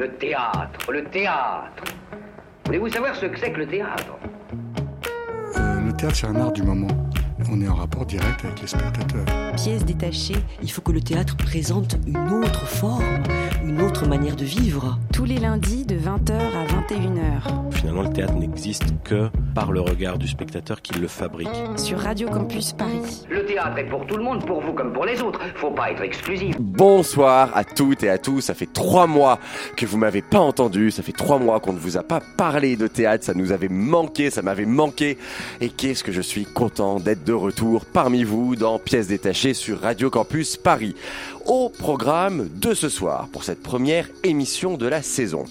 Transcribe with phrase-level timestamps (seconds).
[0.00, 1.84] Le théâtre, le théâtre.
[2.64, 4.16] Voulez-vous savoir ce que c'est que le théâtre?
[5.58, 6.88] Euh, le théâtre, c'est un art du moment.
[7.52, 9.26] On est en rapport direct avec les spectateurs.
[9.56, 13.22] Pièce détachée, il faut que le théâtre présente une autre forme,
[13.62, 14.98] une autre manière de vivre.
[15.12, 20.18] Tous les lundis de 20h à 21h Finalement, le théâtre n'existe que par le regard
[20.18, 21.48] du spectateur qui le fabrique.
[21.76, 23.26] sur Radio Campus Paris.
[23.28, 25.40] Le théâtre est pour tout le monde, pour vous comme pour les autres.
[25.56, 26.56] Faut pas être exclusif.
[26.58, 28.40] Bonsoir à toutes et à tous.
[28.42, 29.38] Ça fait trois mois
[29.76, 30.90] que vous m'avez pas entendu.
[30.90, 33.24] Ça fait trois mois qu'on ne vous a pas parlé de théâtre.
[33.24, 34.30] Ça nous avait manqué.
[34.30, 35.18] Ça m'avait manqué.
[35.60, 39.80] Et qu'est-ce que je suis content d'être de retour parmi vous dans Pièces détachées sur
[39.80, 40.94] Radio Campus Paris.
[41.50, 45.46] Au programme de ce soir, pour cette première émission de la saison,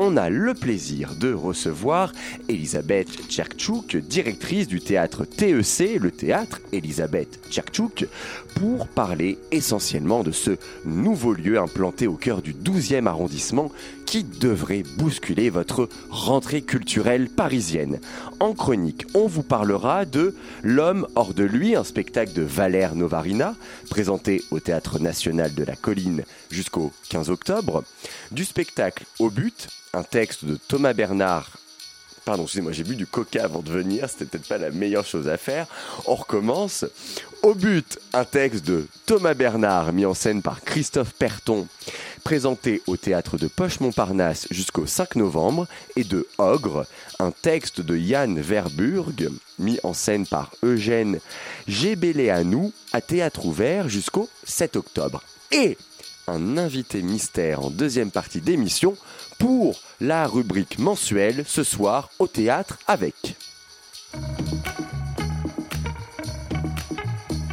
[0.00, 2.12] on a le plaisir de recevoir
[2.48, 8.08] Elisabeth Tcherkchouk, directrice du théâtre TEC, le théâtre Elisabeth Tcherkchouk,
[8.56, 13.70] pour parler essentiellement de ce nouveau lieu implanté au cœur du 12e arrondissement
[14.06, 18.00] qui devrait bousculer votre rentrée culturelle parisienne.
[18.40, 23.54] En chronique, on vous parlera de L'homme hors de lui, un spectacle de Valère Novarina,
[23.90, 27.84] présenté au Théâtre national de la Colline jusqu'au 15 octobre,
[28.30, 31.58] du spectacle Au but, un texte de Thomas Bernard
[32.24, 35.28] Pardon, excusez-moi, j'ai bu du coca avant de venir, c'était peut-être pas la meilleure chose
[35.28, 35.66] à faire.
[36.06, 36.86] On recommence.
[37.42, 41.66] Au but, un texte de Thomas Bernard, mis en scène par Christophe Perton,
[42.24, 46.86] présenté au théâtre de Poche-Montparnasse jusqu'au 5 novembre, et de Ogre,
[47.20, 51.20] un texte de Yann Verburg, mis en scène par Eugène
[51.68, 55.22] Gébéléanou, à théâtre ouvert jusqu'au 7 octobre.
[55.52, 55.76] Et
[56.26, 58.96] un invité mystère en deuxième partie d'émission
[59.38, 63.36] pour la rubrique mensuelle ce soir au théâtre avec.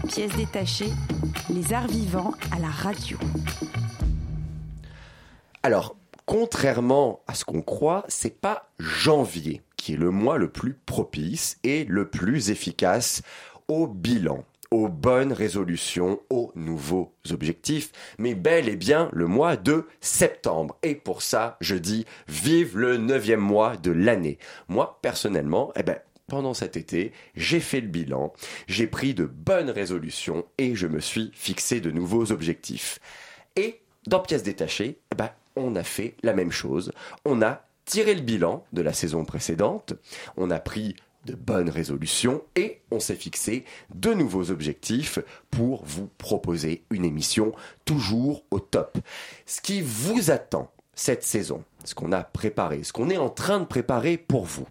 [0.08, 0.92] Pièce détachée,
[1.50, 3.18] les arts vivants à la radio.
[5.64, 5.96] Alors,
[6.26, 11.60] contrairement à ce qu'on croit, c'est pas janvier qui est le mois le plus propice
[11.64, 13.22] et le plus efficace
[13.68, 19.88] au bilan, aux bonnes résolutions, aux nouveaux objectifs, mais bel et bien le mois de
[20.00, 20.78] septembre.
[20.82, 24.40] Et pour ça, je dis vive le neuvième mois de l'année.
[24.68, 28.34] Moi, personnellement, eh ben, pendant cet été, j'ai fait le bilan,
[28.68, 33.00] j'ai pris de bonnes résolutions et je me suis fixé de nouveaux objectifs.
[33.56, 36.92] Et dans Pièces détachées, eh ben, on a fait la même chose.
[37.26, 39.94] On a tiré le bilan de la saison précédente,
[40.38, 40.96] on a pris
[41.26, 45.20] de bonnes résolutions et on s'est fixé de nouveaux objectifs
[45.52, 47.54] pour vous proposer une émission
[47.86, 48.98] toujours au top.
[49.46, 53.60] Ce qui vous attend cette saison, ce qu'on a préparé, ce qu'on est en train
[53.60, 54.68] de préparer pour vous,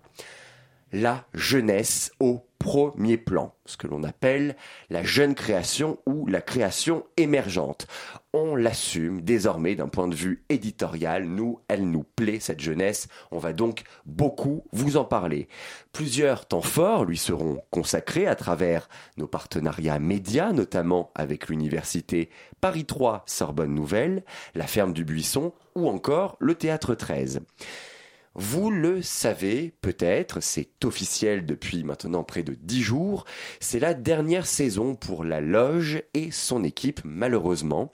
[0.92, 4.54] la jeunesse au premier plan, ce que l'on appelle
[4.90, 7.86] la jeune création ou la création émergente.
[8.34, 13.38] On l'assume désormais d'un point de vue éditorial, nous, elle nous plaît cette jeunesse, on
[13.38, 15.48] va donc beaucoup vous en parler.
[15.92, 22.28] Plusieurs temps forts lui seront consacrés à travers nos partenariats médias, notamment avec l'université
[22.60, 24.22] Paris 3 Sorbonne Nouvelle,
[24.54, 27.40] la ferme du Buisson ou encore le Théâtre 13.
[28.36, 33.24] Vous le savez peut-être, c'est officiel depuis maintenant près de dix jours,
[33.58, 37.92] c'est la dernière saison pour la loge et son équipe malheureusement.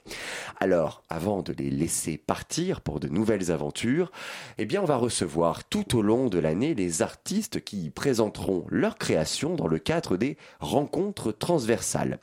[0.59, 4.11] Alors, avant de les laisser partir pour de nouvelles aventures,
[4.59, 8.99] eh bien on va recevoir tout au long de l'année les artistes qui présenteront leurs
[8.99, 12.19] créations dans le cadre des rencontres transversales.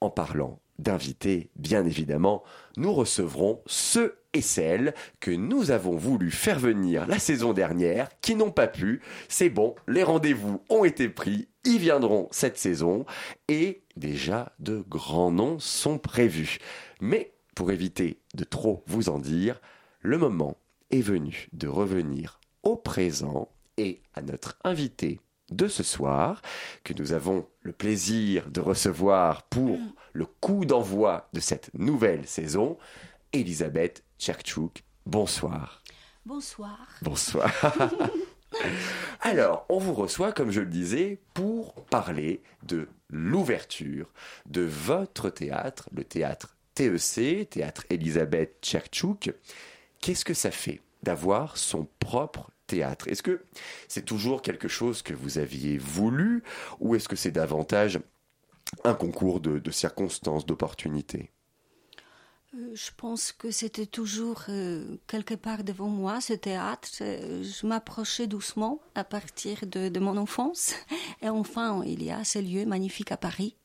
[0.00, 2.42] En parlant d'invités, bien évidemment,
[2.76, 8.34] nous recevrons ceux et celles que nous avons voulu faire venir la saison dernière, qui
[8.34, 9.00] n'ont pas pu.
[9.28, 13.06] C'est bon, les rendez-vous ont été pris, ils viendront cette saison,
[13.48, 16.58] et déjà de grands noms sont prévus.
[17.00, 19.60] Mais pour éviter de trop vous en dire,
[20.00, 20.58] le moment
[20.90, 23.48] est venu de revenir au présent
[23.78, 25.20] et à notre invité
[25.50, 26.42] de ce soir,
[26.84, 29.78] que nous avons le plaisir de recevoir pour
[30.12, 32.78] le coup d'envoi de cette nouvelle saison,
[33.32, 34.82] Elisabeth Tcherkchouk.
[35.04, 35.82] Bonsoir.
[36.24, 36.88] Bonsoir.
[37.02, 37.52] Bonsoir.
[39.20, 44.12] Alors, on vous reçoit, comme je le disais, pour parler de l'ouverture
[44.46, 49.32] de votre théâtre, le théâtre TEC, théâtre Elisabeth Tcherkchouk.
[50.00, 53.42] Qu'est-ce que ça fait d'avoir son propre théâtre Est-ce que
[53.88, 56.42] c'est toujours quelque chose que vous aviez voulu
[56.80, 58.00] ou est-ce que c'est davantage
[58.84, 61.30] un concours de, de circonstances, d'opportunités?
[62.54, 66.88] Euh, Je pense que c'était toujours euh, quelque part devant moi, ce théâtre.
[67.00, 70.74] Euh, Je m'approchais doucement à partir de, de mon enfance.
[71.22, 73.56] Et enfin, il y a ce lieu magnifique à Paris,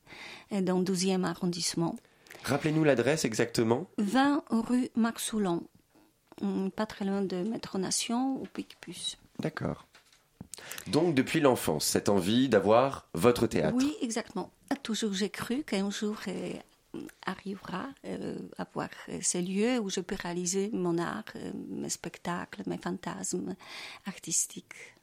[0.50, 1.96] dans le 12e arrondissement.
[2.44, 5.62] Rappelez-nous l'adresse exactement 20 rue Marsoulon.
[6.74, 9.18] Pas très loin de Métro Nation, au Picpus.
[9.38, 9.86] D'accord.
[10.88, 13.76] Donc depuis l'enfance, cette envie d'avoir votre théâtre.
[13.76, 14.50] Oui, exactement.
[14.82, 16.52] Toujours j'ai cru qu'un jour euh,
[17.24, 21.88] arrivera euh, à voir euh, ces lieux où je peux réaliser mon art, euh, mes
[21.88, 23.54] spectacles, mes fantasmes
[24.06, 24.94] artistiques,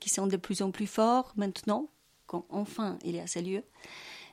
[0.00, 1.88] qui sont de plus en plus forts maintenant,
[2.26, 3.64] quand enfin il y a ces lieux,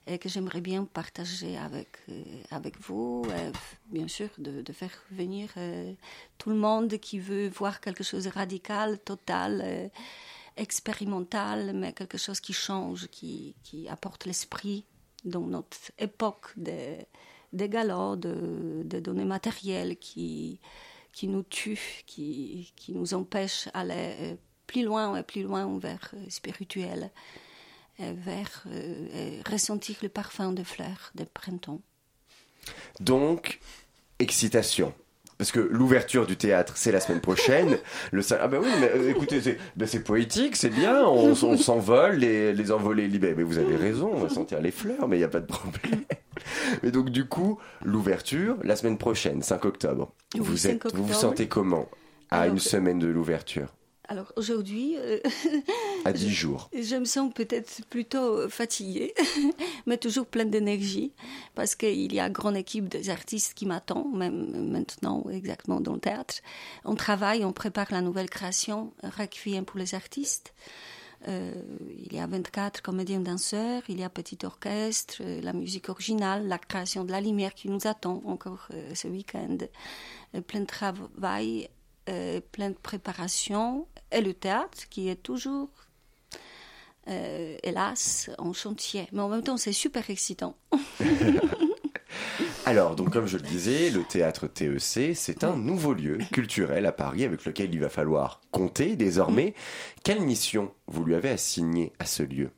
[0.08, 3.52] et que j'aimerais bien partager avec, euh, avec vous, euh,
[3.88, 5.94] bien sûr, de, faire venir euh,
[6.38, 9.92] tout le monde qui veut voir quelque chose de radical, total.
[10.58, 14.84] expérimental, mais quelque chose qui change, qui, qui apporte l'esprit
[15.24, 16.98] dans notre époque des,
[17.54, 20.60] des de, de données matérielles qui,
[21.14, 24.38] qui nous tuent, qui, qui nous empêchent d'aller
[24.72, 27.12] plus loin et plus loin vers euh, spirituel,
[28.14, 31.82] vers euh, et ressentir le parfum des fleurs de printemps.
[33.00, 33.60] Donc,
[34.20, 34.94] excitation.
[35.38, 37.80] Parce que l'ouverture du théâtre, c'est la semaine prochaine.
[38.12, 41.04] Le ah ben oui, mais euh, écoutez, c'est ben c'est poétique, c'est bien.
[41.04, 43.34] On, on s'envole, les, les envolées libérées.
[43.36, 45.48] Mais vous avez raison, on va sentir les fleurs, mais il n'y a pas de
[45.48, 46.04] problème.
[46.84, 50.14] Mais donc du coup, l'ouverture, la semaine prochaine, 5 octobre.
[50.36, 51.90] Oui, vous, 5 êtes, vous sentez comment?
[52.30, 53.68] À Alors, une semaine de l'ouverture
[54.12, 55.20] Alors aujourd'hui, euh,
[56.04, 59.14] À 10 jours Je me sens peut-être plutôt fatiguée,
[59.86, 61.14] mais toujours pleine d'énergie,
[61.56, 65.94] parce qu'il y a une grande équipe des artistes qui m'attend, même maintenant exactement dans
[65.94, 66.42] le théâtre.
[66.84, 70.54] On travaille, on prépare la nouvelle création, Requiem pour les artistes.
[71.30, 71.54] Euh,
[71.98, 76.50] il y a 24 comédiens danseurs, il y a petit orchestre, euh, la musique originale,
[76.50, 79.58] la création de la lumière qui nous attend encore euh, ce week-end.
[80.36, 81.70] Euh, plein de travail,
[82.10, 85.70] euh, plein de préparation, et le théâtre qui est toujours
[87.08, 89.08] euh, hélas, en chantier.
[89.12, 90.56] Mais en même temps, c'est super excitant.
[92.66, 96.92] Alors, donc comme je le disais, le théâtre TEC, c'est un nouveau lieu culturel à
[96.92, 99.56] Paris avec lequel il va falloir compter désormais.
[100.04, 102.52] Quelle mission vous lui avez assignée à ce lieu?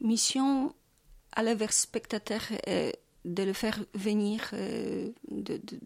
[0.00, 0.74] Mission
[1.34, 5.78] aller vers spectateur et de le faire venir, euh, de, de,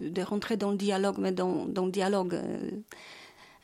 [0.00, 2.70] de, de- rentrer dans le dialogue, mais dans, dans le dialogue, euh,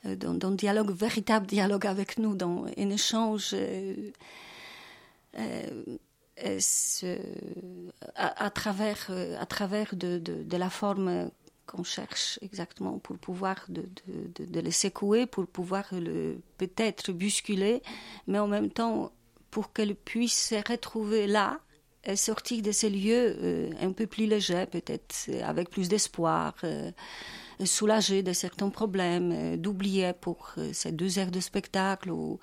[0.04, 3.54] euh, dans, dans le dialogue, véritable dialogue avec nous, dans un échange.
[8.14, 9.10] à, travers,
[9.40, 10.20] à travers de,
[10.56, 11.30] la forme
[11.66, 17.82] qu'on cherche exactement pour pouvoir de, de, de, le secouer, pour pouvoir le peut-être bousculer,
[18.26, 19.12] mais en même temps
[19.50, 21.60] pour qu'elle puisse se retrouver là
[22.14, 26.92] sortir de ces lieux euh, un peu plus légers, peut-être euh, avec plus d'espoir, euh,
[27.64, 32.38] soulagé de certains problèmes, euh, d'oublier pour euh, ces deux heures de spectacle ou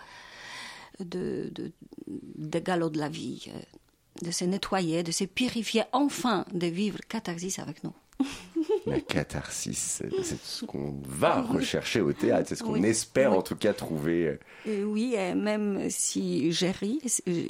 [1.00, 6.68] de, de, galop de la vie, euh, de se nettoyer, de se purifier, enfin de
[6.68, 7.94] vivre catharsis avec nous.
[8.86, 12.86] La catharsis, c'est ce qu'on va rechercher au théâtre, c'est ce qu'on Oui.
[12.90, 13.38] espère Oui.
[13.38, 14.40] en tout cas trouver.
[14.68, 17.00] Euh, oui, même si j'ai ri,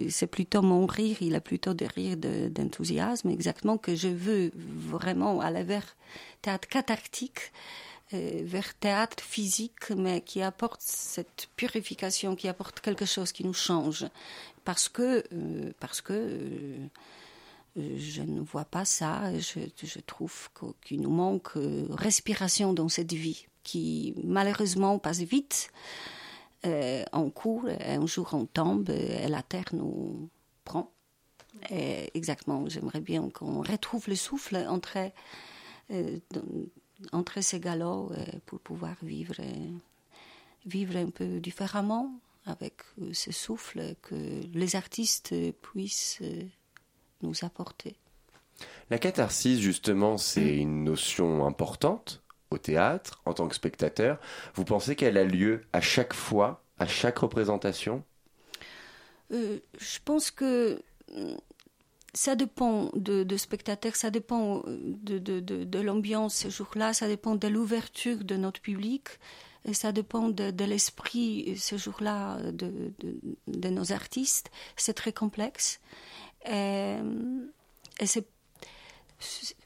[0.10, 4.52] c'est plutôt mon rire, il a plutôt des rires de- d'enthousiasme, exactement, que je veux
[4.56, 5.96] vraiment aller vers
[6.42, 7.52] théâtre cathartique,
[8.14, 13.54] euh, vers théâtre physique, mais qui apporte cette purification, qui apporte quelque chose qui nous
[13.54, 14.06] change.
[14.66, 16.40] Parce que, euh, parce que
[17.76, 19.38] je ne vois pas ça.
[19.40, 20.50] Je, je trouve
[20.82, 25.72] qu'il nous manque euh, respiration dans cette vie, qui malheureusement passe vite.
[26.66, 30.30] Euh, on court, et un jour on tombe et la terre nous
[30.64, 30.92] prend.
[31.70, 34.98] Exactement, j'aimerais bien qu'on retrouve le souffle entre,
[35.92, 36.20] euh,
[37.12, 39.70] entre ces galops euh, pour pouvoir vivre, euh,
[40.66, 42.12] vivre un peu différemment
[42.46, 44.16] avec euh, ce souffle que
[44.54, 46.44] les artistes euh, puissent euh,
[47.24, 47.96] nous apporter.
[48.90, 54.20] La catharsis, justement, c'est une notion importante au théâtre en tant que spectateur.
[54.54, 58.04] Vous pensez qu'elle a lieu à chaque fois, à chaque représentation?
[59.32, 60.80] Euh, je pense que
[61.16, 61.36] euh,
[62.14, 66.94] ça dépend de, de spectateurs, ça dépend euh, de, de, de, de l'ambiance ce jour-là,
[66.94, 69.08] ça dépend de l'ouverture de notre public,
[69.66, 74.52] et ça dépend de, de l'esprit ce jour-là de, de, de nos artistes.
[74.76, 75.80] C'est très complexe.
[76.46, 76.96] Et,
[78.06, 78.26] c'est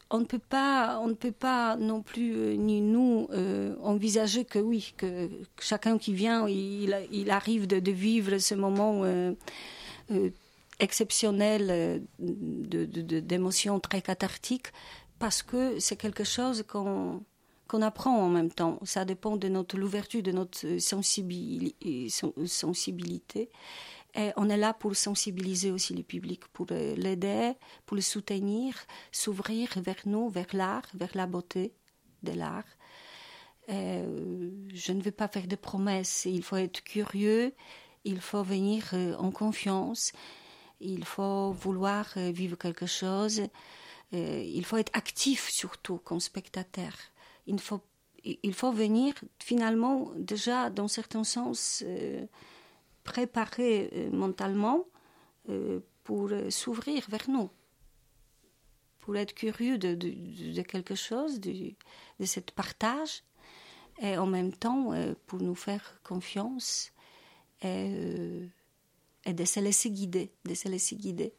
[0.10, 4.46] on ne peut pas, on ne peut pas non plus euh, ni nous euh, envisager
[4.46, 5.30] que oui, que,
[5.60, 9.34] chacun qui vient, il, arrive de, vivre ce moment euh,
[10.12, 10.30] euh,
[10.80, 14.68] exceptionnel euh, d'émotions très cathartiques,
[15.20, 17.22] parce que c'est quelque chose qu'on
[17.82, 18.80] apprend en même temps.
[18.84, 21.76] Ça dépend de notre l'ouverture, de notre sensibili-
[22.10, 23.50] sen- sensibilité.
[24.36, 27.54] On est là pour sensibiliser aussi le public, pour euh, l'aider,
[27.86, 28.74] pour le soutenir,
[29.12, 31.76] s'ouvrir vers nous, vers l'art, vers la beauté
[32.24, 32.66] de l'art.
[33.70, 36.26] Euh, je ne veux pas faire de promesses.
[36.26, 37.54] Il faut être curieux,
[38.06, 40.14] il faut venir euh, en confiance,
[40.80, 43.42] il faut vouloir vivre quelque chose,
[44.12, 46.94] il faut être actif surtout comme spectateur.
[47.46, 47.82] Il faut,
[48.24, 51.84] il faut venir finalement déjà dans certains sens
[53.08, 54.86] préparé mentalement
[56.04, 57.50] pour s'ouvrir vers nous
[59.08, 61.74] pour être curieux de, quelque chose, de,
[62.20, 63.24] de ce partage,
[64.02, 66.92] et en même temps euh, pour nous faire confiance
[67.62, 68.46] et, euh,
[69.26, 71.32] et de se laisser guider, de se laisser guider.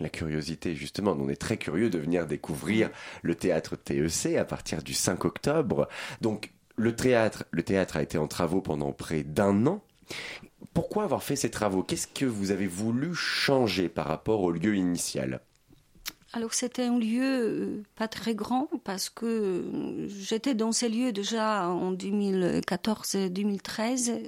[0.00, 2.90] La curiosité, justement, on est très curieux de venir découvrir
[3.22, 5.86] le théâtre TEC à partir du 5 octobre.
[6.20, 9.84] Donc, le théâtre, le théâtre a été en travaux pendant près d'un an.
[10.74, 11.82] Pourquoi avoir fait ces travaux?
[11.82, 15.40] Qu'est-ce que vous avez voulu changer par rapport au lieu initial?
[16.34, 21.12] Alors c'était un lieu euh, pas très grand parce que euh, j'étais dans ces lieux
[21.12, 24.20] déjà en 2014-2013.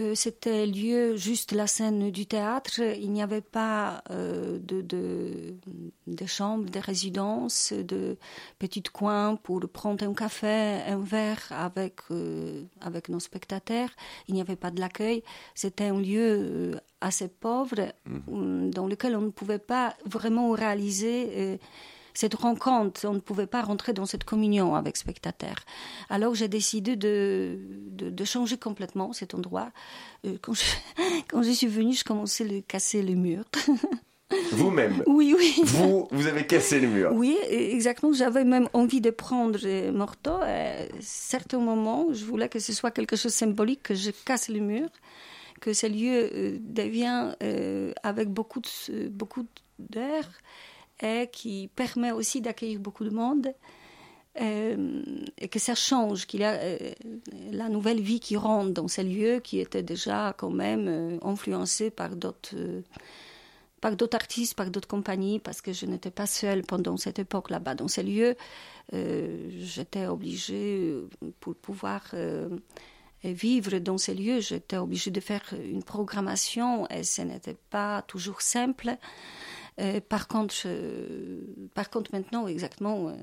[0.00, 2.80] Euh, c'était lieu juste la scène du théâtre.
[2.80, 8.16] Il n'y avait pas euh, de, de, chambres, de résidences, de
[8.58, 13.90] petits coins pour prendre un café, un verre avec, euh, avec nos spectateurs.
[14.28, 15.22] Il n'y avait pas de l'accueil.
[15.54, 18.70] C'était un lieu assez pauvre mmh.
[18.70, 21.58] dans lequel on ne pouvait pas vraiment réaliser
[22.14, 25.64] cette rencontre, on ne pouvait pas rentrer dans cette communion avec spectateurs.
[26.10, 27.58] Alors j'ai décidé de,
[27.90, 29.70] de, changer complètement cet endroit.
[30.26, 30.64] Euh, quand, je,
[31.28, 33.44] quand je suis venue, je commençais à casser le mur.
[34.52, 35.54] Vous-même Oui, oui.
[35.64, 38.12] Vous, vous avez cassé le mur Oui, exactement.
[38.12, 39.58] J'avais même envie de prendre
[39.90, 40.30] Morto.
[40.30, 44.48] À certains moments, je voulais que ce soit quelque chose de symbolique, que je casse
[44.48, 44.88] le mur,
[45.60, 49.46] que ce lieu euh, devienne euh, avec beaucoup de, beaucoup
[49.78, 50.28] d'air
[51.02, 53.52] et qui permet aussi d'accueillir beaucoup de monde.
[54.40, 55.02] Euh,
[55.36, 56.78] et que ça change, qu'il y a euh,
[57.50, 61.90] la nouvelle vie qui rentre dans ces lieux qui étaient déjà quand même euh, influencés
[61.90, 62.54] par d'autres
[63.82, 67.50] par d'autres artistes, par d'autres compagnies, parce que je n'étais pas seule pendant cette époque
[67.50, 68.36] là-bas dans ces lieux.
[68.92, 70.94] j'étais obligée,
[71.40, 72.14] pour pouvoir
[73.24, 78.40] vivre dans ces lieux, j'étais obligée de faire une programmation et ce n'était pas toujours
[78.40, 78.96] simple.
[79.80, 80.68] Euh, par, contre,
[81.74, 83.16] par contre, maintenant, exactement, euh,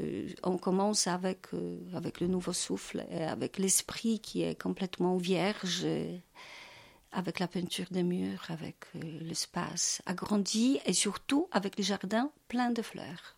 [0.00, 1.46] euh, on commence avec,
[1.94, 5.86] avec le nouveau souffle, et avec l'esprit qui est complètement vierge,
[7.12, 12.82] avec la peinture des murs, avec l'espace agrandi et surtout avec les jardins pleins de
[12.82, 13.36] fleurs.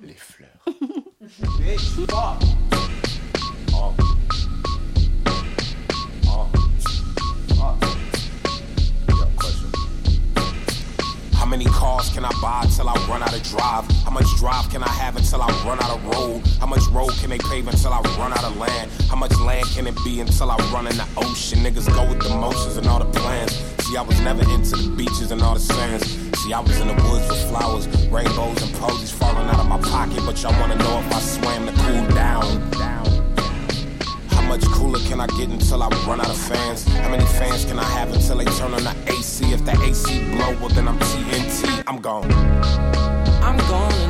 [0.00, 0.64] Les fleurs.
[11.50, 13.84] many cars can I buy till I run out of drive?
[14.04, 16.46] How much drive can I have until I run out of road?
[16.60, 18.90] How much road can they pave until I run out of land?
[19.10, 21.58] How much land can it be until I run in the ocean?
[21.58, 23.52] Niggas go with the motions and all the plans.
[23.84, 26.06] See, I was never into the beaches and all the sands.
[26.38, 29.80] See, I was in the woods with flowers, rainbows, and posies falling out of my
[29.80, 30.22] pocket.
[30.24, 32.89] But y'all wanna know if I swam to cool down
[34.50, 36.82] much cooler can I get until I run out of fans?
[36.88, 39.44] How many fans can I have until they turn on the AC?
[39.52, 41.84] If the AC blow, well then I'm TNT.
[41.86, 42.32] I'm gone.
[43.44, 44.09] I'm gone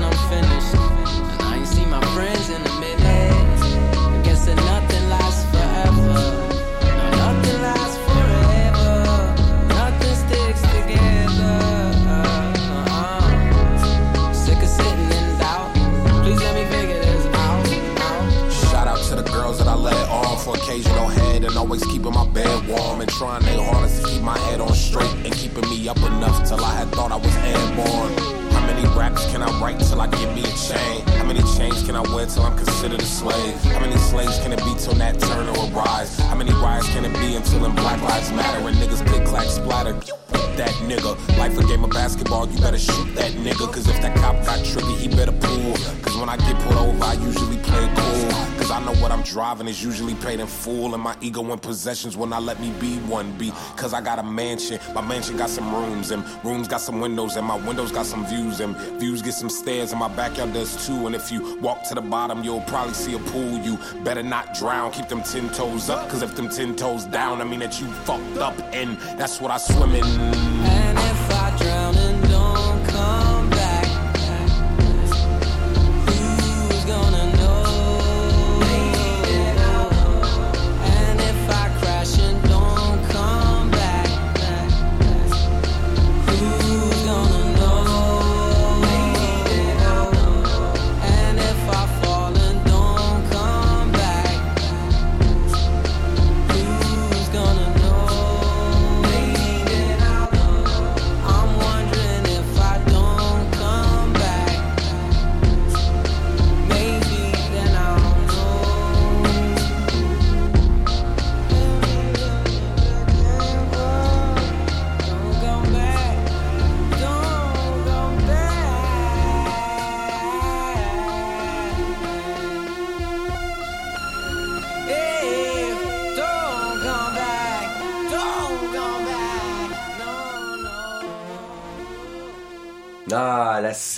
[21.61, 25.13] always keeping my bed warm and trying their hardest to keep my head on straight
[25.27, 28.13] and keeping me up enough till I had thought I was airborne.
[28.51, 31.03] How many raps can I write till I get me a chain?
[31.19, 33.55] How many chains can I wear till I'm considered a slave?
[33.75, 36.19] How many slaves can it be till Nat Turner will rise?
[36.19, 39.47] How many riots can it be until in Black Lives Matter and niggas click clack
[39.47, 40.40] splatter?
[40.61, 43.73] That nigga, life a game of basketball, you better shoot that nigga.
[43.73, 45.73] Cause if that cop got triggered, he better pull.
[46.03, 48.31] Cause when I get pulled over, I usually play cool.
[48.59, 50.93] Cause I know what I'm driving is usually paid in full.
[50.93, 53.55] And my ego and possessions will not let me be one B.
[53.79, 54.79] Cause I got a mansion.
[54.95, 58.27] My mansion got some rooms, and rooms got some windows, and my windows got some
[58.27, 61.07] views, and views get some stairs, and my backyard does too.
[61.07, 63.57] And if you walk to the bottom, you'll probably see a pool.
[63.61, 64.93] You better not drown.
[64.93, 66.07] Keep them ten toes up.
[66.11, 68.59] Cause if them ten toes down, I mean that you fucked up.
[68.75, 70.50] And that's what I swim in.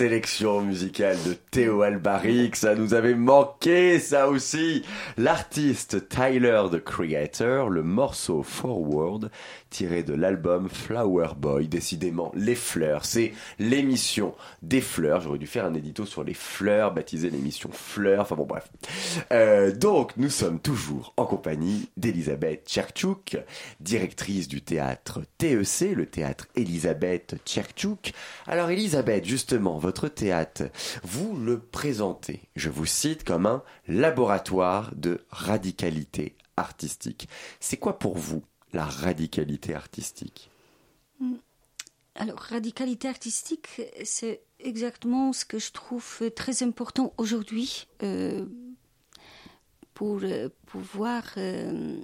[0.02, 4.86] Sélection musicale de Théo Albaric, ça nous avait manqué, ça aussi.
[5.18, 9.30] L'artiste Tyler the Creator, le morceau Forward,
[9.68, 15.20] tiré de l'album Flower Boy, décidément les fleurs, c'est l'émission des fleurs.
[15.20, 18.70] J'aurais dû faire un édito sur les fleurs, baptiser l'émission Fleurs, enfin bon bref.
[19.30, 23.36] Euh, donc nous sommes toujours en compagnie d'Elisabeth Tchertchouk,
[23.78, 28.14] directrice du théâtre TEC, le théâtre Elisabeth Tchertchouk.
[28.46, 30.62] Alors Elisabeth, justement, votre théâtre,
[31.02, 37.28] vous le présentez, je vous cite, comme un laboratoire de radicalité artistique.
[37.60, 40.50] C'est quoi pour vous la radicalité artistique?
[42.14, 48.46] Alors, radicalité artistique, c'est exactement ce que je trouve très important aujourd'hui euh,
[49.94, 51.96] pour euh, pouvoir euh,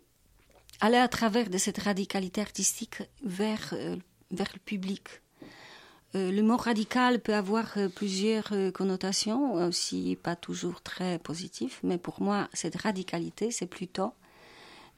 [0.81, 3.75] aller à travers de cette radicalité artistique vers,
[4.31, 5.09] vers le public.
[6.15, 11.79] Euh, le mot radical peut avoir euh, plusieurs euh, connotations, aussi pas toujours très positives,
[11.83, 14.13] mais pour moi, cette radicalité, c'est plutôt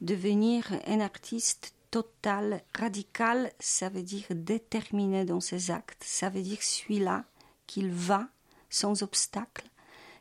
[0.00, 6.62] devenir un artiste total, radical, ça veut dire déterminé dans ses actes, ça veut dire
[6.62, 7.25] celui-là
[7.67, 8.29] qu'il va
[8.69, 9.67] sans obstacle,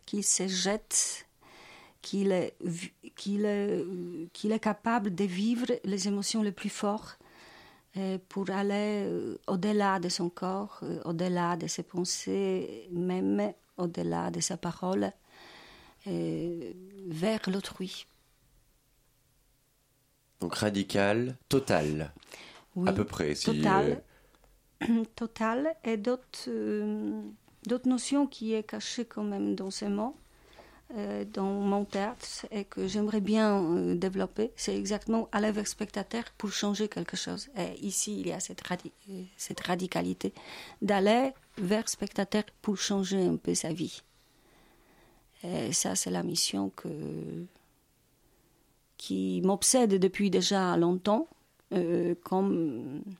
[0.07, 1.27] qu'il se jette,
[2.01, 2.55] qu'il est,
[4.59, 7.18] capable de vivre les émotions les plus fortes
[8.29, 14.39] pour aller euh, au-delà de son corps, euh, au-delà de ses pensées, même au-delà de
[14.39, 15.11] sa parole,
[16.07, 16.73] euh,
[17.07, 18.05] vers l'autrui.
[20.41, 22.13] Donc radical, total,
[22.75, 23.35] Oui, à peu près.
[23.35, 24.03] Si, total.
[24.89, 27.21] euh, total et d'autres euh,
[27.85, 30.28] notions qui est cachées quand même dans ces mots, euh,
[31.33, 36.51] dans mon théâtre et que j'aimerais bien euh, développer, c'est exactement aller vers spectateur pour
[36.51, 37.49] changer quelque chose.
[37.57, 40.33] Et ici, il y a cette, euh, radicalité
[40.81, 44.01] d'aller vers spectateur pour changer un peu sa vie.
[45.43, 46.71] Et ça, c'est la mission
[48.97, 51.27] qui m'obsède depuis déjà longtemps,
[51.71, 53.11] euh, comme euh,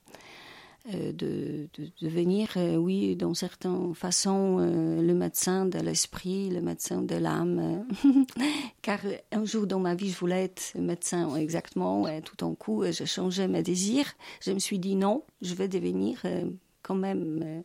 [0.86, 7.02] de, de devenir, euh, oui, dans certaines façons, euh, le médecin de l'esprit, le médecin
[7.02, 7.86] de l'âme.
[8.82, 9.00] Car
[9.32, 12.92] un jour dans ma vie, je voulais être médecin exactement, et tout en coup, euh,
[12.92, 14.12] j'ai changé mes désirs.
[14.42, 16.50] Je me suis dit non, je vais devenir euh,
[16.82, 17.62] quand même euh,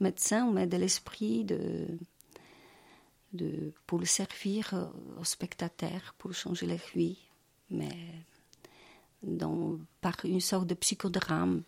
[0.00, 1.86] médecin, mais de l'esprit, de,
[3.32, 4.84] de, pour le servir euh,
[5.20, 7.18] aux spectateurs, pour changer leur vie,
[7.70, 7.96] mais
[10.00, 11.62] par une sorte de psychodrame.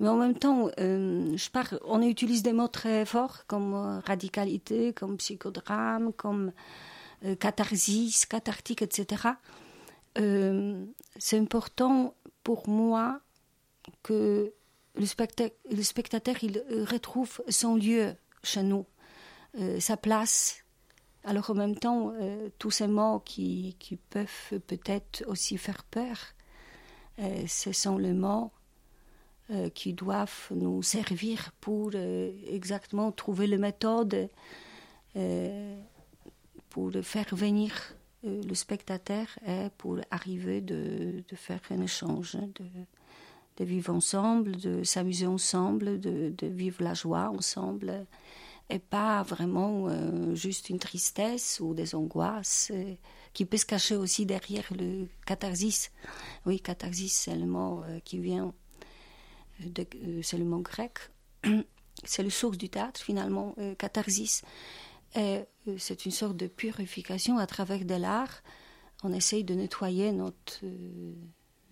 [0.00, 4.00] Mais en même temps, euh, je parle, on utilise des mots très forts comme euh,
[4.00, 6.52] radicalité, comme psychodrame, comme
[7.24, 9.28] euh, catharsis, cathartique, etc.
[10.14, 13.20] C'est important pour moi
[14.02, 14.52] que
[14.94, 18.84] le, specta- le spectateur il retrouve son lieu chez nous,
[19.78, 20.58] sa place.
[21.24, 22.12] Alors en même temps,
[22.58, 26.18] tous ces mots qui, qui peuvent peut-être aussi faire peur,
[27.46, 28.50] ce sont les mots
[29.52, 34.30] euh, qui doivent nous servir pour euh, exactement trouver la méthode
[35.16, 35.76] euh,
[36.70, 42.64] pour faire venir le spectateur et pour arriver de, faire un échange, de,
[43.58, 48.06] de vivre ensemble, de s'amuser ensemble, de, vivre la joie ensemble
[48.70, 49.88] et pas vraiment
[50.34, 52.72] juste une tristesse ou des angoisses
[53.34, 55.90] qui peut se cacher aussi derrière le catharsis.
[56.46, 58.54] Oui, catharsis, c'est le mot qui vient,
[59.60, 60.98] euh, c'est le mot grec.
[62.04, 64.42] c'est le source du théâtre finalement, euh, catharsis.
[65.14, 68.42] Et euh, c'est une sorte de purification à travers de l'art.
[69.04, 70.60] On essaye de nettoyer notre,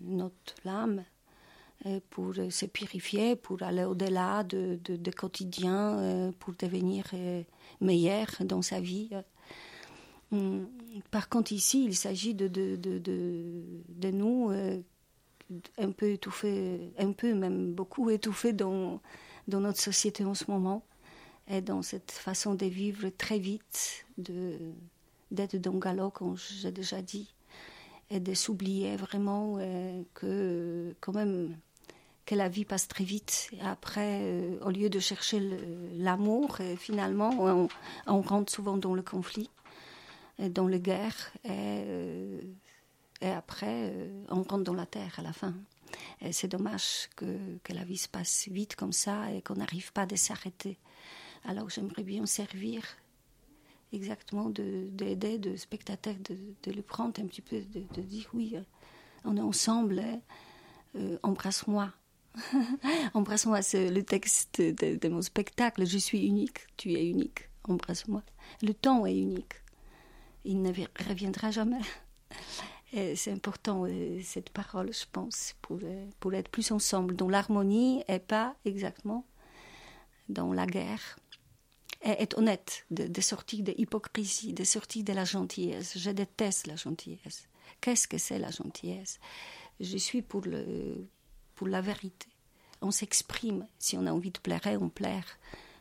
[0.01, 1.05] notre âme
[2.11, 7.05] pour se purifier, pour aller au-delà de, de, quotidien, pour devenir
[7.79, 9.09] meilleur dans sa vie.
[10.31, 10.67] Hum,
[11.09, 14.51] Par contre, ici, il s'agit de, de, de, nous
[15.77, 19.01] un peu étouffés, un peu même beaucoup étouffés dans,
[19.47, 20.83] dans notre société en ce moment,
[21.47, 27.01] et dans cette façon de vivre très vite, d'être dans le galop, comme j'ai déjà
[27.01, 27.33] dit,
[28.09, 31.55] et de s'oublier vraiment euh, que quand même
[32.25, 33.49] que la vie passe très vite.
[33.53, 35.41] Et après, euh, au lieu de chercher
[35.97, 37.67] l'amour, euh, finalement,
[38.07, 39.49] on, rentre souvent dans le conflit,
[40.39, 42.41] dans la guerre, et, euh,
[43.21, 45.53] et après, euh, on rentre dans la terre à la fin.
[46.21, 47.25] Et c'est dommage que,
[47.69, 50.77] la vie se passe vite comme ça et qu'on n'arrive pas à s'arrêter.
[51.45, 52.83] Alors j'aimerais bien servir
[53.93, 58.61] exactement de- d'aider de, de, de le prendre un petit peu, de, dire oui, euh,
[59.25, 60.19] on est ensemble, hein,
[60.95, 61.91] euh, embrasse-moi,
[63.13, 65.85] Embrasse-moi, c'est le texte de mon spectacle.
[65.85, 67.49] Je suis unique, tu es unique.
[67.67, 68.23] Embrasse-moi.
[68.61, 69.55] Le temps est unique.
[70.45, 70.71] Il ne
[71.07, 71.81] reviendra jamais.
[72.93, 78.03] C'est important euh, cette parole, je pense, pour, euh, pour être plus ensemble, dans l'harmonie
[78.09, 79.25] et pas exactement
[80.27, 81.17] dans la guerre.
[82.03, 85.97] Et être honnête, de, de sortir de l'hypocrisie, de sortir de la gentillesse.
[85.97, 87.47] Je déteste la gentillesse.
[87.79, 89.19] Qu'est-ce que c'est la gentillesse?
[89.79, 91.07] Je suis pour, le,
[91.55, 92.27] pour la vérité.
[92.81, 93.67] On s'exprime.
[93.79, 95.25] Si on a envie de pleurer, on pleure.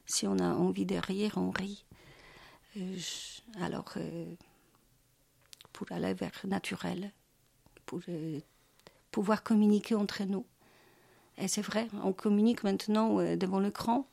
[0.07, 1.85] Si on a envie de rire, on rit.
[2.77, 2.97] Euh,
[3.61, 3.95] alors,
[5.73, 7.13] pour aller vers naturel,
[7.87, 8.41] pour euh,
[9.11, 10.45] pouvoir communiquer entre nous.
[11.39, 14.07] Et c'est vrai, on communique maintenant euh, devant l'écran,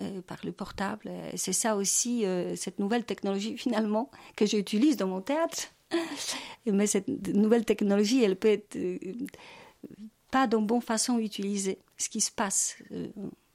[0.00, 1.10] euh, par le portable.
[1.36, 5.68] C'est ça aussi, euh, cette nouvelle technologie finalement, que j'utilise dans mon théâtre.
[6.66, 8.78] Mais cette nouvelle technologie, elle peut être
[10.30, 11.78] pas d'une bonne façon utilisée.
[11.96, 12.76] Ce qui se passe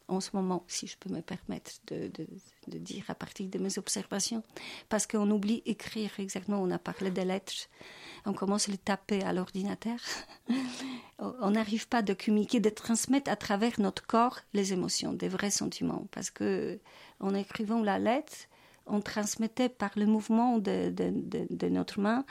[0.07, 2.11] en ce moment, si je peux me permettre de-
[2.69, 4.43] de dire à partir de mes observations,
[4.89, 6.61] parce qu'on oublie écrire exactement.
[6.61, 7.53] On a parlé des lettres,
[8.25, 9.97] on commence à les taper à l'ordinateur.
[11.19, 15.51] on n'arrive pas de communiquer, de transmettre à travers notre corps les émotions, des vrais
[15.51, 16.79] sentiments, parce que
[17.19, 18.33] en écrivant la lettre,
[18.85, 22.25] on transmettait par le mouvement de, de- notre main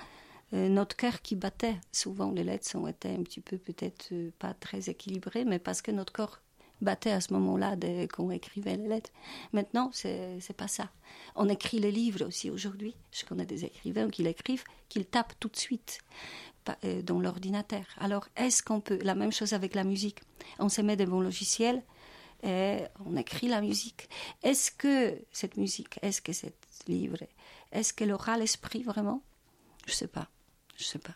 [0.54, 1.76] euh, notre cœur qui battait.
[1.92, 5.80] Souvent, les lettres ont été un petit peu peut-être euh, pas très équilibrées, mais parce
[5.80, 6.40] que notre corps
[6.82, 7.76] battait à ce moment-là
[8.12, 9.10] qu'on écrivait les lettres.
[9.52, 10.90] Maintenant, c'est c'est pas ça.
[11.36, 12.94] On écrit les livres aussi aujourd'hui.
[13.12, 16.00] Je connais des écrivains qui l'écrivent, qu'ils tapent tout de suite
[16.84, 17.84] euh, dans l'ordinateur.
[17.98, 20.20] Alors, est-ce qu'on peut la même chose avec la musique
[20.58, 21.82] On se met devant le logiciel
[22.42, 24.08] et on écrit la musique.
[24.42, 26.46] Est-ce que cette musique, est-ce que ce
[26.86, 27.18] livre,
[27.70, 29.22] est-ce qu'elle aura l'esprit vraiment?
[29.86, 30.28] Je sais pas.
[30.76, 31.14] Je sais pas.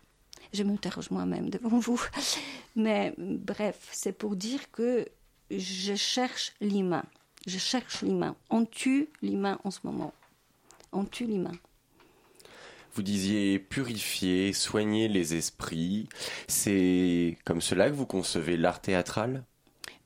[0.52, 2.00] Je m'interroge moi-même devant vous.
[2.76, 5.06] Mais bref, c'est pour dire que
[5.50, 7.04] je cherche l'humain.
[7.46, 8.36] Je cherche l'humain.
[8.50, 10.12] On tue l'humain en ce moment.
[10.92, 11.52] On tue l'humain.
[12.94, 16.08] Vous disiez purifier, soigner les esprits.
[16.48, 19.44] C'est comme cela que vous concevez l'art théâtral?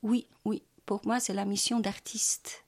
[0.03, 0.61] Oui, oui.
[0.85, 2.65] Pour moi, c'est la mission d'artiste.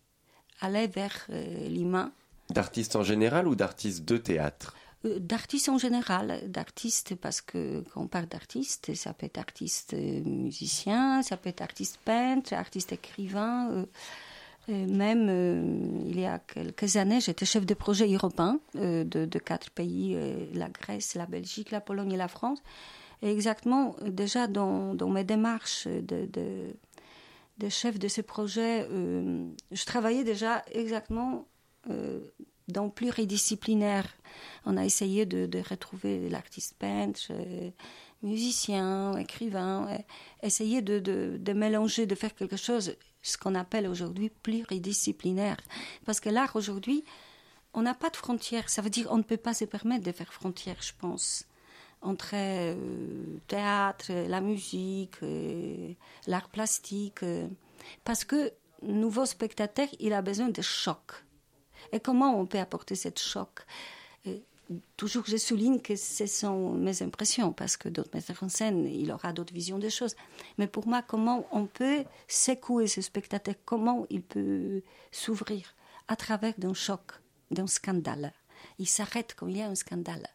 [0.62, 2.14] Aller vers euh, l'humain.
[2.50, 4.76] D'artiste en général ou d'artiste de théâtre?
[5.06, 9.94] Euh, d'artiste en général, d'artiste parce que quand on parle d'artiste, ça peut être artiste
[9.94, 13.70] euh, musicien, ça peut être artiste peintre, artiste écrivain.
[13.72, 13.86] euh,
[14.70, 20.18] même il y a quelques années, j'étais chef de projet européen de, quatre pays,
[20.54, 22.60] la Grèce, la Belgique, la Pologne et la France.
[23.22, 31.46] Et exactement, déjà dans, mes démarches de, chef de ce projet, je travaillais déjà exactement
[32.68, 34.08] dans pluridisciplinaire.
[34.66, 37.70] On a essayé de, retrouver l'artiste peintre, euh,
[38.22, 39.98] musicien, écrivain, euh,
[40.42, 45.58] essayer de, de, mélanger, de faire quelque chose, ce qu'on appelle aujourd'hui pluridisciplinaire.
[46.06, 47.04] Parce que l'art aujourd'hui,
[47.74, 48.70] on n'a pas de frontières.
[48.70, 51.46] Ça veut dire on ne peut pas se permettre de faire frontières, je pense,
[52.02, 52.76] entre euh,
[53.48, 55.18] théâtre, la musique,
[56.28, 57.26] l'art plastique.
[58.04, 61.24] parce que nouveau spectateur, il a besoin de choc.
[61.92, 63.66] Et comment on peut apporter cette choc
[64.96, 69.12] Toujours, je souligne que ce sont mes impressions, parce que d'autres metteurs en scène, il
[69.12, 70.16] aura d'autres visions des choses.
[70.58, 73.56] Mais pour moi, comment on peut secouer ce spectateur?
[73.66, 75.76] Comment il peut s'ouvrir
[76.08, 77.02] à travers d'un choc,
[77.52, 78.34] d'un scandale?
[78.80, 80.28] Il s'arrête quand il y a un scandale.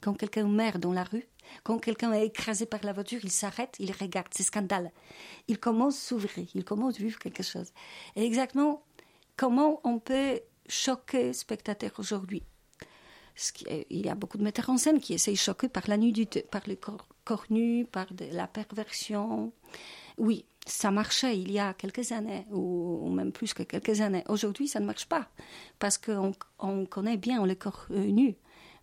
[0.00, 1.26] Quand quelqu'un meurt dans la rue,
[1.64, 4.92] quand quelqu'un est écrasé par la voiture, il s'arrête, il regarde, c'est scandale.
[5.48, 7.72] Il commence à s'ouvrir, il commence à vivre quelque chose.
[8.14, 8.84] Et exactement
[9.36, 12.42] comment on peut choquer spectateur aujourd'hui
[13.90, 16.42] Il y a beaucoup de metteurs en scène qui essayent de choquer par la nudité,
[16.42, 19.52] par le corps, nu, par la perversion.
[20.18, 24.24] Oui, ça marchait il y a quelques années, ou, même plus que quelques années.
[24.28, 25.28] Aujourd'hui, ça ne marche pas,
[25.78, 28.36] parce qu'on on connaît bien le corps euh, nu.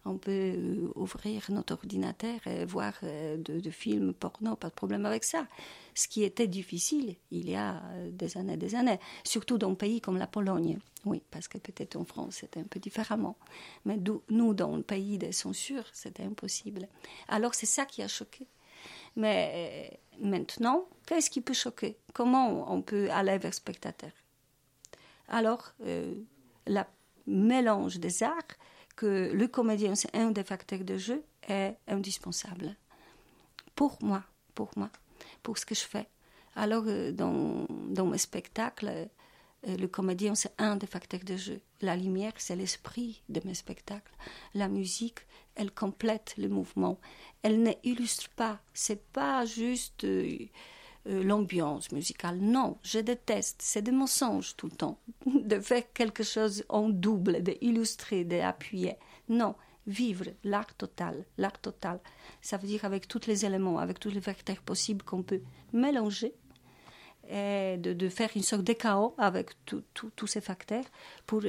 [0.05, 5.05] On peut euh, ouvrir notre ordinateur et voir euh, de, films porno, pas de problème
[5.05, 5.47] avec ça.
[5.95, 9.75] Ce qui était difficile il y a euh, des années, des années, surtout dans un
[9.75, 10.77] pays comme la Pologne.
[11.05, 13.37] Oui, parce que peut-être en France c'était un peu différemment.
[13.85, 13.97] Mais
[14.29, 16.89] nous, dans le pays des censures, c'était impossible.
[17.29, 18.47] Alors c'est ça qui a choqué.
[19.15, 21.97] Mais maintenant, qu'est-ce qui peut choquer?
[22.13, 24.11] Comment on peut aller vers le spectateur
[25.29, 26.81] Alors, le
[27.27, 28.57] mélange des arts,
[28.95, 32.75] que le comédien, c'est un des facteurs de jeu, est indispensable.
[33.75, 34.23] Pour moi,
[34.55, 34.89] pour moi,
[35.41, 36.07] pour ce que je fais.
[36.55, 38.87] Alors, euh, dans, dans mes spectacles,
[39.67, 41.61] euh, le comédien, c'est un des facteurs de jeu.
[41.81, 44.13] La lumière, c'est l'esprit de mes spectacles.
[44.53, 45.19] La musique,
[45.55, 46.99] elle complète le mouvement.
[47.41, 48.59] Elle n'illustre pas.
[48.73, 50.05] C'est pas juste
[51.07, 52.37] euh, l'ambiance musicale.
[52.39, 53.61] Non, je déteste.
[53.61, 54.99] C'est des mensonges tout le temps.
[55.25, 58.95] De faire quelque chose en double, d'illustrer, d'appuyer.
[59.29, 59.55] Non,
[59.87, 61.25] vivre l'art total.
[61.37, 61.99] L'art total,
[62.41, 65.41] ça veut dire avec tous les éléments, avec tous les vecteurs possibles qu'on peut
[65.73, 66.33] mélanger
[67.29, 70.83] et de, de faire une sorte de chaos avec tous ces facteurs
[71.25, 71.41] pour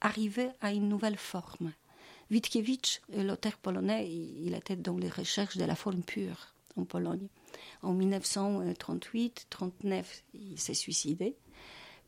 [0.00, 1.72] arriver à une nouvelle forme.
[2.30, 7.28] Witkiewicz, l'auteur polonais, il était dans les recherches de la forme pure en Pologne.
[7.82, 11.36] En 1938-39, il s'est suicidé.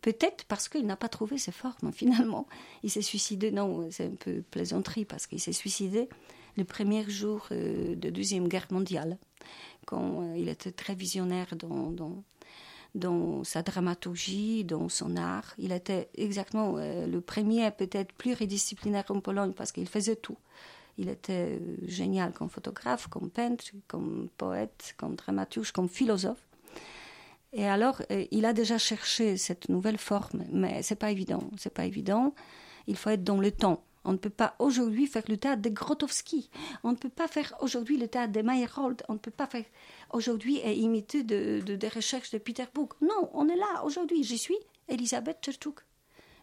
[0.01, 2.47] Peut-être parce qu'il n'a pas trouvé ses formes, finalement.
[2.83, 6.09] Il s'est suicidé, non, c'est un peu plaisanterie, parce qu'il s'est suicidé
[6.57, 9.19] le premier jour euh, de Deuxième Guerre mondiale,
[9.87, 12.23] quand euh, il était très visionnaire dans, dans,
[12.95, 15.55] dans sa dramaturgie, dans son art.
[15.59, 20.39] Il était exactement euh, le premier, peut-être pluridisciplinaire en Pologne, parce qu'il faisait tout.
[20.99, 26.47] Il était euh, génial comme photographe, comme peintre, comme poète, comme dramaturge, comme philosophe.
[27.53, 31.43] Et alors, euh, il a déjà cherché cette nouvelle forme, mais c'est pas évident.
[31.57, 32.35] C'est pas évident.
[32.87, 33.83] Il faut être dans le temps.
[34.07, 36.51] On ne peut pas aujourd'hui faire le théâtre de Grotowski.
[36.83, 39.03] On ne peut pas faire aujourd'hui le théâtre de Meyerhold.
[39.09, 39.65] On ne peut pas faire
[40.13, 42.93] aujourd'hui et imiter de, de- des recherches de Peter Brook.
[43.01, 44.23] Non, on est là aujourd'hui.
[44.23, 45.81] Je suis Elisabeth Chertouk.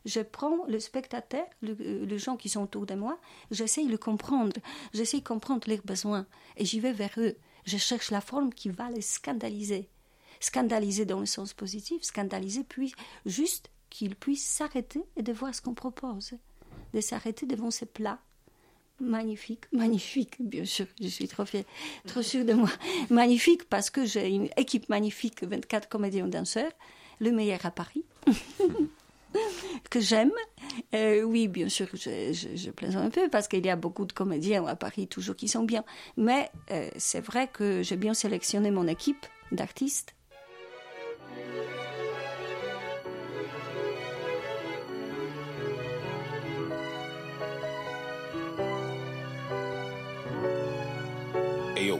[0.05, 3.19] Je prends le spectateur, le- euh, les gens qui sont autour de moi,
[3.51, 4.55] j'essaye de le comprendre,
[4.93, 6.25] j'essaye de comprendre leurs besoins,
[6.57, 7.35] et j'y vais vers eux.
[7.65, 9.87] Je cherche la forme qui va les scandaliser.
[10.39, 12.93] Scandaliser dans le sens positif, scandaliser, puis
[13.27, 16.31] juste qu'ils puissent s'arrêter et de voir ce qu'on propose,
[16.95, 18.17] de s'arrêter devant ces plats.
[18.99, 21.63] Magnifique, magnifique, bien sûr, je suis trop fière,
[22.07, 22.69] trop sûre de moi.
[23.11, 26.71] Magnifique parce que j'ai une équipe magnifique, 24 comédiens danseurs,
[27.19, 28.03] le meilleur à Paris.
[29.89, 30.31] que j'aime.
[30.93, 34.65] Euh, oui, bien sûr, je, plaisante un peu parce qu'il y a beaucoup de comédiens
[34.65, 35.83] à Paris toujours qui sont bien.
[36.17, 40.15] Mais euh, c'est vrai que j'ai bien sélectionné mon équipe d'artistes.
[51.75, 51.99] Ayo.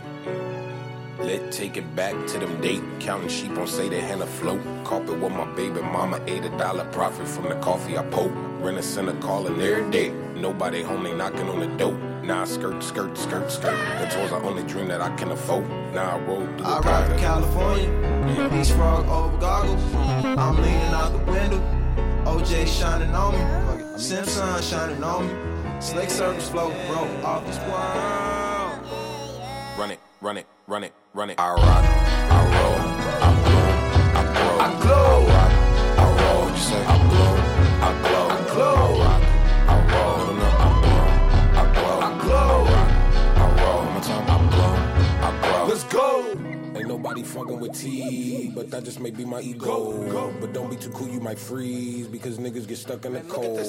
[1.23, 2.81] Let's take it back to them date.
[2.99, 4.61] Counting sheep on say they hand afloat.
[4.83, 8.31] Carpet with my baby mama, ate a dollar profit from the coffee I poke.
[8.59, 10.09] Rent a center calling every day.
[10.35, 11.93] Nobody home, they knocking on the door.
[12.23, 13.77] Now I skirt, skirt, skirt, skirt.
[13.99, 15.69] That was the only dream that I can afford.
[15.93, 17.17] Now I roll through the I ride to.
[17.17, 19.95] California, Beach frog over goggles.
[20.25, 21.59] I'm leaning out the window,
[22.25, 25.81] OJ shining on me, Simpson shining on me.
[25.81, 28.87] Slick surface float broke off this world.
[29.77, 31.35] Run it, run it, run it, run it.
[31.39, 31.85] I rock,
[32.31, 32.77] I roll,
[33.21, 33.75] I bloom,
[34.15, 34.57] I glow.
[34.59, 35.30] I glow.
[47.41, 50.33] Fucking with T, but that just may be my ego.
[50.39, 53.59] But don't be too cool, you might freeze because niggas get stuck in the cold.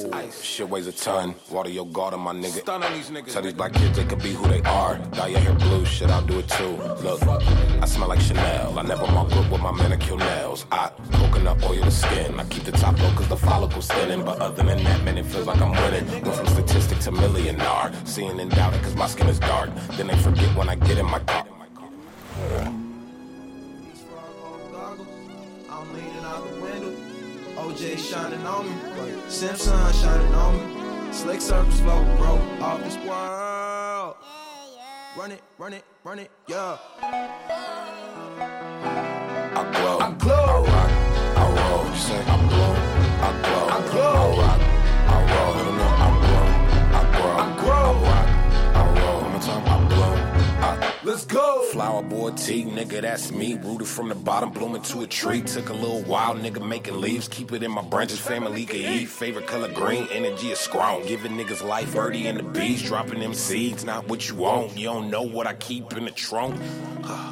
[0.42, 1.34] Shit weighs a ton.
[1.50, 2.60] Water your garden, my nigga.
[2.60, 3.32] Stun on these niggas.
[3.32, 4.98] Tell these black kids they can be who they are.
[5.12, 6.76] Dye your hair blue, shit, I'll do it too.
[7.02, 8.78] Look, I smell like Chanel.
[8.78, 10.66] I never walk up with my manicure nails.
[10.70, 12.38] I coconut oil the skin.
[12.38, 14.24] I keep the top low cause the follicle's thinning.
[14.24, 16.06] But other than that, man, it feels like I'm winning.
[16.22, 17.92] Went from statistic to millionaire.
[18.04, 19.70] Seeing and doubting cause my skin is dark.
[19.96, 21.46] Then they forget when I get in my car.
[22.42, 22.81] Beach
[27.62, 28.74] OJ shining on me,
[29.28, 31.12] Simpson shining on me.
[31.12, 34.16] Slick surface flow, broke off this world.
[35.16, 36.78] Run it, run it, run it, yeah.
[39.54, 39.98] I glow.
[40.00, 40.34] I glow.
[40.34, 40.90] I rock.
[41.36, 41.86] I roll.
[41.86, 42.74] You say I blow.
[43.22, 43.66] I glow.
[43.68, 44.40] I glow.
[44.40, 44.71] I rock.
[51.32, 51.62] Go.
[51.72, 53.54] Flower boy T, nigga, that's me.
[53.54, 55.40] Rooted from the bottom, blooming to a tree.
[55.40, 57.28] Took a little while, nigga, making leaves.
[57.28, 59.08] Keep it in my branches, family can eat.
[59.08, 61.04] Favorite color green, energy is strong.
[61.06, 62.82] Giving niggas life, birdie and the bees.
[62.82, 64.76] Dropping them seeds, not what you want.
[64.76, 66.60] You don't know what I keep in the trunk.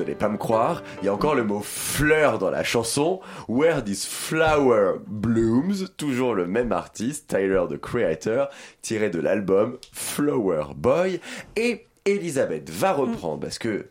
[0.00, 0.82] vous allez pas me croire.
[1.02, 3.20] Il y a encore le mot fleur dans la chanson.
[3.48, 5.88] Where this flower blooms.
[5.98, 8.48] Toujours le même artiste, Tyler the Creator,
[8.80, 11.20] tiré de l'album Flower Boy.
[11.54, 13.88] Et Elisabeth va reprendre parce que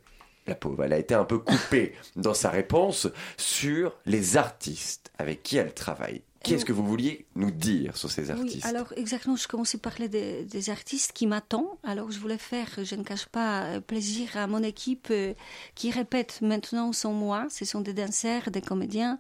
[0.48, 5.44] la pauvre, elle a été un peu coupée dans sa réponse sur les artistes avec
[5.44, 6.24] qui elle travaille.
[6.44, 9.92] Qu'est-ce que vous vouliez nous dire sur ces artistes Oui, alors exactement, je commençais par
[9.94, 11.68] parler des, des artistes qui m'attendent.
[11.84, 15.34] Alors je voulais faire, je ne cache pas, euh, plaisir à mon équipe euh,
[15.76, 17.48] qui répète maintenant sans moi.
[17.50, 19.20] Ce sont des danseurs, des comédiens,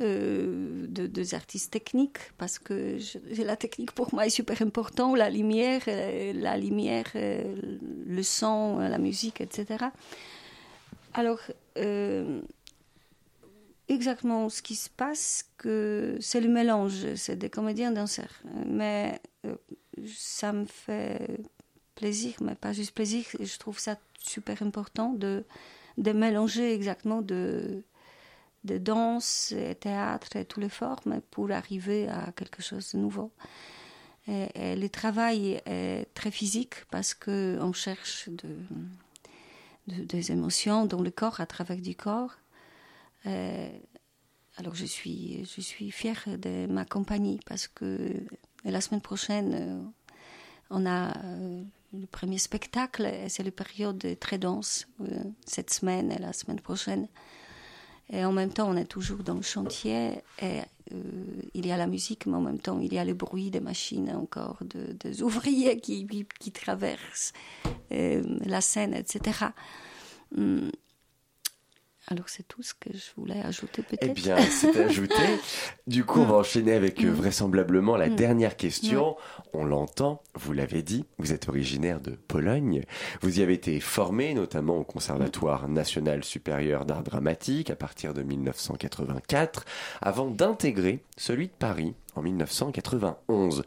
[0.00, 5.14] euh, de- des artistes techniques, parce que je- la technique pour moi est super important,
[5.14, 9.84] la lumière, euh, la lumière, le son, la musique, etc.
[11.14, 11.40] Alors,
[13.88, 18.42] exactement ce qui se passe, que c'est le mélange, c'est des comédiens danseurs.
[18.66, 19.56] Mais euh,
[20.06, 21.40] ça me fait
[21.94, 25.44] plaisir, mais pas juste plaisir, je trouve ça super important de,
[25.98, 27.84] de mélanger exactement de,
[28.64, 33.30] de danse et théâtre et toutes les formes pour arriver à quelque chose de nouveau.
[34.28, 38.56] Et, le travail est très physique parce qu'on cherche de,
[39.88, 42.36] de- des émotions dans le corps, à travers du corps.
[43.26, 43.68] Euh,
[44.56, 48.10] alors je suis, je suis fière de ma compagnie parce que
[48.64, 49.82] la semaine prochaine, euh,
[50.70, 54.86] on a euh, le premier spectacle et c'est la période très dense,
[55.46, 57.08] cette semaine et la semaine prochaine.
[58.10, 60.60] Et en même temps, on est toujours dans le chantier et
[61.54, 63.60] il y a la musique, mais en même temps, il y a le bruit des
[63.60, 66.06] machines encore, de- des ouvriers qui,
[66.38, 67.32] qui, traversent
[67.90, 69.46] la scène, etc.
[72.08, 74.04] alors c'est tout ce que je voulais ajouter peut-être?
[74.10, 75.14] Eh bien, c'est ajouté.
[75.86, 77.14] Du coup, on va enchaîner avec euh, Mm.
[77.14, 78.16] vraisemblablement la Mm.
[78.16, 79.16] dernière question.
[79.52, 82.84] On l'entend, vous l'avez dit, vous êtes originaire de Pologne.
[83.20, 88.22] Vous y avez été formé, notamment au Conservatoire national supérieur d'art dramatique à partir de
[88.22, 89.64] 1984,
[90.00, 93.64] avant d'intégrer celui de Paris en 1991.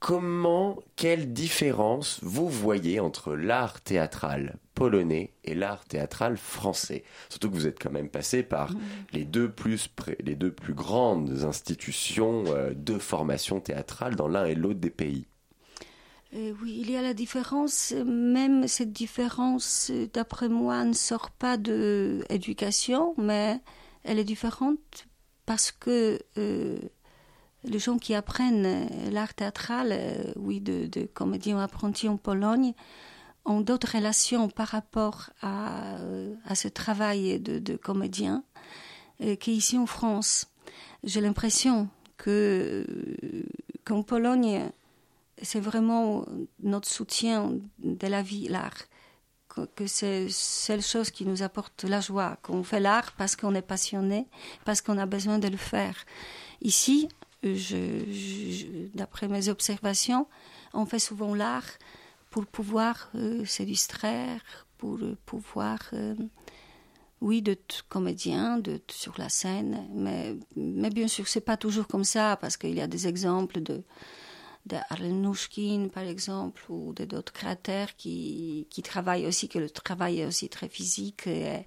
[0.00, 7.04] Comment, quelle différence vous voyez entre l'art théâtral polonais et l'art théâtral français?
[7.28, 8.72] Surtout que vous êtes quand même passé par
[9.12, 14.54] les deux plus, les deux plus grandes institutions euh, de formation théâtrale dans l'un et
[14.54, 15.26] l'autre des pays.
[16.32, 21.58] Euh, oui, il y a la différence, même cette différence, d'après moi, ne sort pas
[21.58, 23.60] de éducation, mais
[24.02, 25.08] elle est différente
[25.44, 26.78] parce que euh,
[27.64, 32.72] les gens qui apprennent euh, l'art théâtral, euh, oui, de, de comédiens apprentis en Pologne,
[33.44, 38.44] ont d'autres relations par rapport à, euh, à ce travail de, comédien
[39.38, 40.46] qu'ici en France.
[41.04, 42.86] J'ai l'impression que
[43.84, 44.70] qu'en Pologne,
[45.42, 46.24] c'est vraiment
[46.62, 48.76] notre soutien de la vie, l'art.
[49.48, 53.54] Que, que c'est seule chose qui nous apporte la joie, qu'on fait l'art parce qu'on
[53.54, 54.26] est passionné,
[54.64, 55.96] parce qu'on a besoin de le faire.
[56.62, 57.08] Ici,
[57.42, 60.26] d'après mes observations,
[60.72, 61.78] on fait souvent l'art
[62.30, 64.40] pour pouvoir euh, se distraire,
[64.78, 66.14] pour euh, pouvoir, euh,
[67.20, 69.86] oui, d'être comédien, d'être sur la scène.
[69.92, 73.60] Mais, mais bien sûr, c'est pas toujours comme ça, parce qu'il y a des exemples
[73.60, 73.82] de,
[74.66, 80.48] de par exemple, ou d'autres créateurs qui, qui travaillent aussi, que le travail est aussi
[80.48, 81.66] très physique et,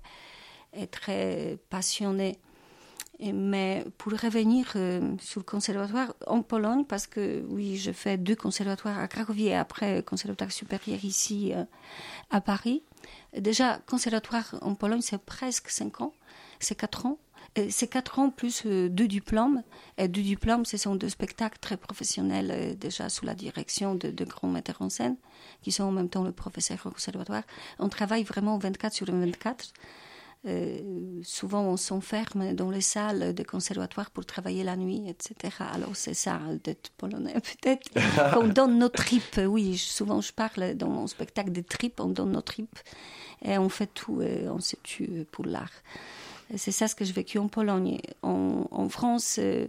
[0.74, 2.40] et très passionné.
[3.22, 8.36] Mais pour revenir euh, sur le conservatoire en Pologne, parce que oui, je fais deux
[8.36, 11.64] conservatoires à Cracovie et après conservatoire supérieur ici euh,
[12.32, 12.84] à Paris.
[13.38, 16.14] Déjà, conservatoire en Pologne, c'est presque cinq ans,
[16.60, 17.18] c'est quatre ans.
[17.56, 19.62] Et C'est quatre ans plus euh, deux diplômes.
[19.98, 24.10] Et deux diplômes, ce sont deux spectacles très professionnels, euh, déjà sous la direction de,
[24.10, 25.18] de grands metteurs en scène,
[25.62, 27.44] qui sont en même temps le professeur au conservatoire.
[27.78, 29.72] On travaille vraiment 24 sur 24.
[30.46, 35.56] Euh, souvent, on s'enferme dans les salles de conservatoire pour travailler la nuit, etc.
[35.74, 37.90] Alors, c'est ça, d'être polonais, peut-être.
[38.38, 39.40] on donne nos tripes.
[39.48, 42.00] Oui, souvent, je parle dans mon spectacle des tripes.
[42.02, 42.78] On donne nos tripes
[43.44, 45.72] et on fait tout, euh, on se tue pour l'art.
[46.54, 48.00] Et C'est ça ce que j'ai vécu en Pologne.
[48.22, 49.68] En, France, euh,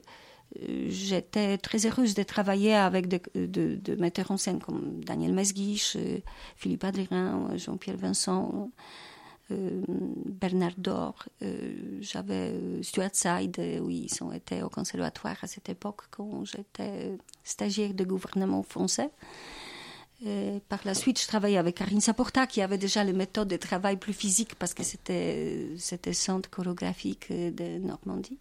[0.60, 5.94] euh, j'étais très heureuse de travailler avec de, de- metteurs en scène comme Daniel Mesguich,
[5.96, 6.18] euh,
[6.56, 8.70] Philippe Adrien, euh, Jean-Pierre Vincent,
[9.50, 11.28] euh, Bernard Dor.
[11.42, 14.30] euh, J'avais euh, Stuart Side, oui, ils ont
[14.64, 19.10] au conservatoire à cette époque quand j'étais stagiaire de gouvernement français.
[20.70, 23.98] Par la suite, je travaillais avec Karine Saporta, qui avait déjà les méthodes de travail
[23.98, 28.38] plus physiques parce que c'était c'était centre chorégraphique de Normandie.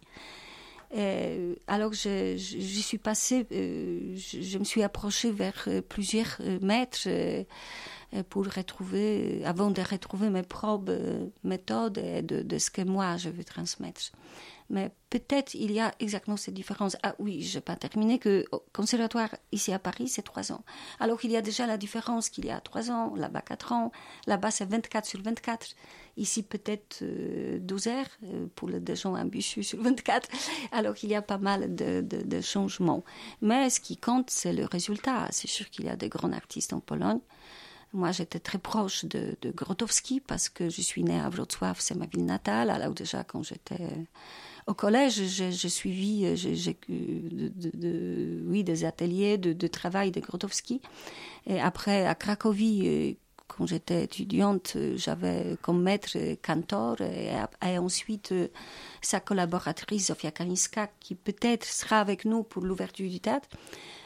[0.92, 6.58] Et alors, je, je, suis passée, euh, je, me suis approchée vers euh, plusieurs euh,
[6.60, 7.44] maîtres euh,
[8.14, 12.82] euh, pour retrouver, euh, avant de retrouver mes propres euh, méthodes et de ce que
[12.82, 14.12] moi je veux transmettre.
[14.70, 16.96] Mais peut-être il y a exactement cette différence.
[17.02, 20.64] Ah oui, je n'ai pas terminé que au conservatoire ici à Paris, c'est trois ans.
[21.00, 23.92] Alors il y a déjà la différence qu'il y a trois ans, là-bas quatre ans,
[24.26, 25.68] là-bas c'est 24 sur 24.
[26.16, 30.28] Ici peut-être euh, 12 heures euh, pour les des gens ambitieux sur 24.
[30.72, 33.04] Alors il y a pas mal de, de, de changements.
[33.42, 35.28] Mais ce qui compte, c'est le résultat.
[35.30, 37.20] C'est sûr qu'il y a des grands artistes en Pologne.
[37.94, 41.94] Moi, j'étais très proche de, de Grotowski parce que je suis née à Wrocław, c'est
[41.94, 42.70] ma ville natale.
[42.70, 43.88] Alors déjà, quand j'étais
[44.66, 46.34] au collège, j'ai suivi euh,
[48.46, 50.80] oui, des ateliers de, travail de Grotowski.
[51.46, 53.12] Et après, à Cracovie, euh,
[53.46, 58.32] quand j'étais étudiante, euh, j'avais comme maître Cantor et, ensuite
[59.02, 63.48] sa collaboratrice Zofia Kaniska qui peut-être sera avec nous pour l'ouverture du théâtre.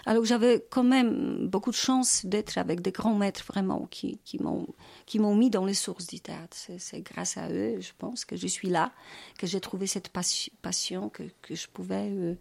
[0.09, 4.39] Alors j'avais quand même beaucoup de chance d'être avec des grands maîtres vraiment qui, qui
[4.39, 6.57] m'ont mis dans les sources du théâtre.
[6.79, 8.93] C'est, grâce à eux, je pense, que je suis là,
[9.39, 12.35] que j'ai trouvé cette passion, que, je pouvais euh,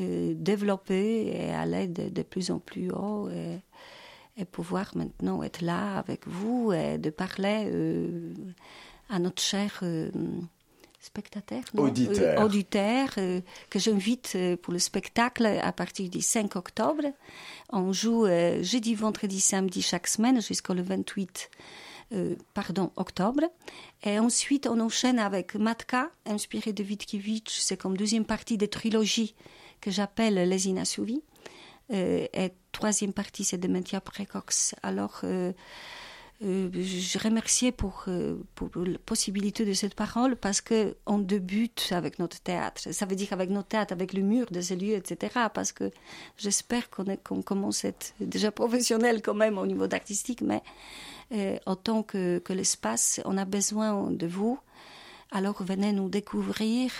[0.00, 3.30] euh, développer et aller de, plus en plus haut.
[3.30, 3.60] Et,
[4.36, 8.34] et pouvoir maintenant être là avec vous et de parler euh,
[9.08, 9.84] à notre cher
[10.98, 11.84] euh, spectateur, non?
[11.84, 13.10] Auditeur.
[13.18, 13.40] Euh, euh,
[13.70, 17.04] que j'invite euh, pour le spectacle à partir du 5 octobre.
[17.70, 21.50] On joue euh, jeudi, vendredi, samedi chaque semaine jusqu'au le 28
[22.12, 23.42] euh, pardon, octobre.
[24.02, 27.60] Et ensuite, on enchaîne avec Matka, inspiré de Witkiewicz.
[27.60, 29.34] C'est comme deuxième partie de trilogie
[29.80, 31.22] que j'appelle Les Inassouvis.
[31.90, 34.74] Et troisième partie, c'est Dementia Precox.
[34.82, 35.22] Alors,
[36.44, 41.88] euh, je remerciais pour, euh, pour la possibilité de cette parole parce que on débute
[41.90, 42.92] avec notre théâtre.
[42.92, 45.48] Ça veut dire avec notre théâtre, avec le mur de ce lieu, etc.
[45.52, 45.90] Parce que
[46.36, 50.62] j'espère qu'on commence à être déjà professionnel quand même au niveau d'artistique, mais
[51.32, 54.60] euh, autant que, que l'espace, on a besoin de vous.
[55.32, 56.92] Alors venez nous découvrir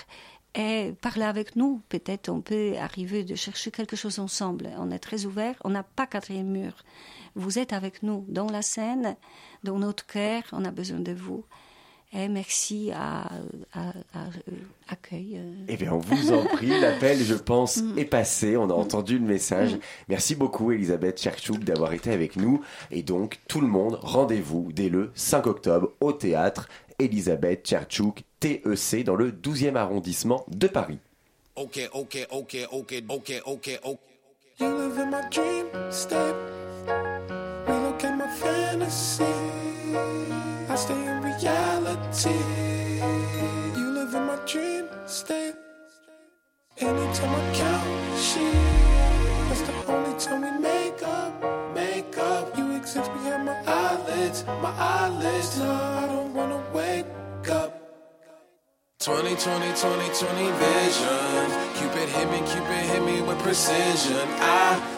[0.56, 1.80] et parler avec nous.
[1.88, 4.70] Peut-être on peut arriver de chercher quelque chose ensemble.
[4.78, 5.54] On est très ouvert.
[5.64, 6.72] On n'a pas quatrième mur.
[7.34, 9.16] Vous êtes avec nous dans la scène,
[9.64, 10.42] dans notre cœur.
[10.52, 11.44] On a besoin de vous.
[12.14, 13.24] Et merci à,
[13.74, 14.52] à, à, euh,
[14.88, 15.36] accueil.
[15.36, 15.52] euh.
[15.68, 17.98] Eh bien, on vous en prie, l'appel, je pense, Mm.
[17.98, 18.56] est passé.
[18.56, 19.76] On a entendu le message.
[20.08, 22.62] Merci beaucoup, Elisabeth Cherchouk, d'avoir été avec nous.
[22.90, 29.04] Et donc, tout le monde, rendez-vous dès le 5 octobre au théâtre Elisabeth Cherchouk, TEC,
[29.04, 30.98] dans le 12e arrondissement de Paris.
[31.56, 33.98] Okay, okay, okay, okay, okay, okay, okay.
[34.60, 35.66] You live in my dream
[36.88, 37.68] state.
[37.68, 39.24] Relocate my fantasy.
[40.68, 42.38] I stay in reality.
[43.78, 45.54] You live in my dream state.
[46.78, 47.88] Anytime I count
[49.48, 51.32] that's the only time we make up.
[51.74, 52.56] Make up.
[52.56, 55.58] You exist behind my eyelids, my eyelids.
[55.58, 57.06] No, I don't wanna wake
[57.50, 57.74] up.
[59.00, 61.44] 20, 20, 20, 20 vision.
[61.78, 64.28] Cupid hit me, Cupid hit me with precision.
[64.40, 64.97] I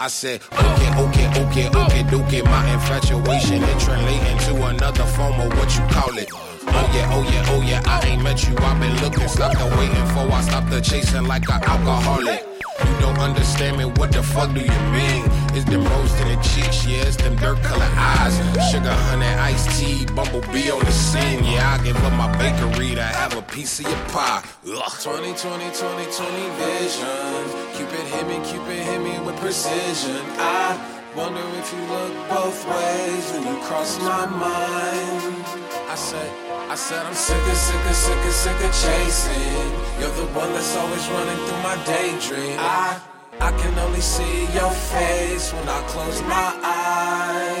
[0.00, 2.42] I said, okay, okay, okay, okay, okay.
[2.42, 6.28] My infatuation it translating to another form of what you call it.
[6.32, 7.82] Oh yeah, oh yeah, oh yeah.
[7.84, 8.56] I ain't met you.
[8.58, 10.30] I've been looking, stopped waiting for.
[10.32, 12.47] I stopped the chasing like an alcoholic.
[12.86, 13.84] You don't understand me.
[13.84, 15.24] What the fuck do you mean?
[15.54, 17.06] It's them rose to the cheeks, yeah.
[17.08, 18.36] It's them dirt colored eyes.
[18.70, 21.42] Sugar, honey, iced tea, bumblebee on the scene.
[21.44, 24.42] Yeah, I give up my bakery to have a piece of your pie.
[24.66, 24.92] Ugh.
[25.02, 27.42] 20, 20, 20, 20 vision.
[27.74, 30.22] Cupid hit me, Cupid hit me with precision.
[30.38, 30.78] I
[31.16, 35.44] wonder if you look both ways when you cross my mind.
[35.90, 39.72] I said, I said I'm sick of, sick of, sick of, sick of chasing.
[39.98, 42.58] You're the one that's always running through my daydream.
[42.58, 43.00] I,
[43.40, 47.57] I can only see your face when I close my eyes.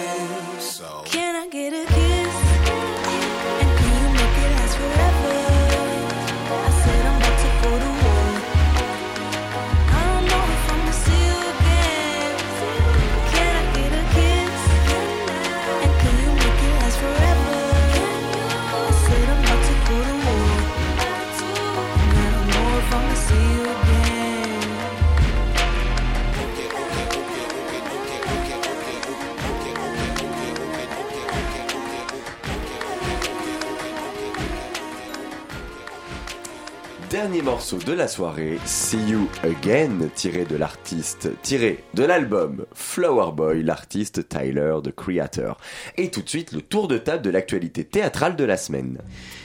[37.18, 43.32] Dernier morceau de la soirée, See You Again, tiré de l'artiste, tiré de l'album Flower
[43.32, 45.56] Boy, l'artiste Tyler, The Creator.
[45.96, 48.98] Et tout de suite, le tour de table de l'actualité théâtrale de la semaine.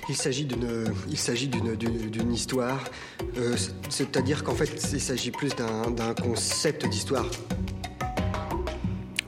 [0.08, 2.84] Il s'agit d'une, il s'agit d'une, d'une, histoire,
[3.40, 3.56] euh,
[3.90, 7.26] c'est-à-dire qu'en fait, il s'agit plus d'un, d'un concept d'histoire.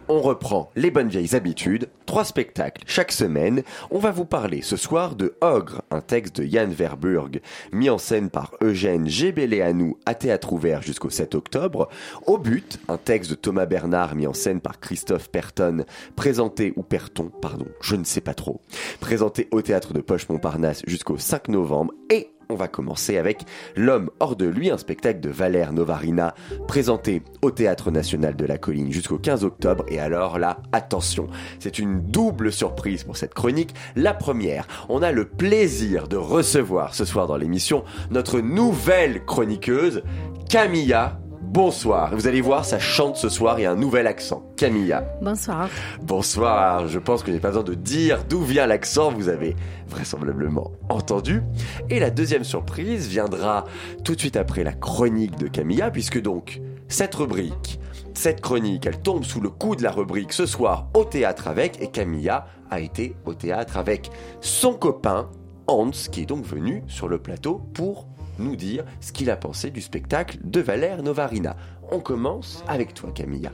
[0.07, 3.63] On reprend les bonnes vieilles habitudes, trois spectacles chaque semaine.
[3.89, 7.41] On va vous parler ce soir de Ogre, un texte de Yann Verburg,
[7.71, 11.89] mis en scène par Eugène Gébéléanou à théâtre ouvert jusqu'au 7 octobre.
[12.27, 15.85] Au but, un texte de Thomas Bernard mis en scène par Christophe Perton,
[16.15, 18.61] présenté ou Perton, pardon, je ne sais pas trop,
[18.99, 24.09] présenté au théâtre de Poche Montparnasse jusqu'au 5 novembre et on va commencer avec L'homme
[24.19, 26.35] hors de lui, un spectacle de Valère Novarina,
[26.67, 29.85] présenté au Théâtre National de la Colline jusqu'au 15 octobre.
[29.87, 31.27] Et alors là, attention,
[31.59, 33.73] c'est une double surprise pour cette chronique.
[33.95, 40.03] La première, on a le plaisir de recevoir ce soir dans l'émission notre nouvelle chroniqueuse,
[40.49, 41.19] Camilla
[41.55, 42.13] Bonsoir.
[42.13, 44.43] Vous allez voir, ça chante ce soir, a un nouvel accent.
[44.57, 45.05] Camilla.
[45.21, 45.69] Bonsoir.
[46.01, 46.89] Bonsoir.
[46.89, 49.09] Je pense que je n'ai pas besoin de dire d'où vient l'accent.
[49.09, 49.55] Vous avez
[49.87, 51.43] vraisemblablement entendu.
[51.89, 53.63] Et la deuxième surprise viendra
[54.03, 57.79] tout de suite après la chronique de Camilla, puisque donc, cette rubrique,
[58.13, 61.81] cette chronique, elle tombe sous le coup de la rubrique ce soir au théâtre avec,
[61.81, 64.09] et Camilla a été au théâtre avec
[64.41, 65.29] son copain
[65.67, 68.07] Hans, qui est donc venu sur le plateau pour
[68.39, 71.55] nous dire ce qu'il a pensé du spectacle de Valère Novarina.
[71.91, 73.51] On commence avec toi Camilla.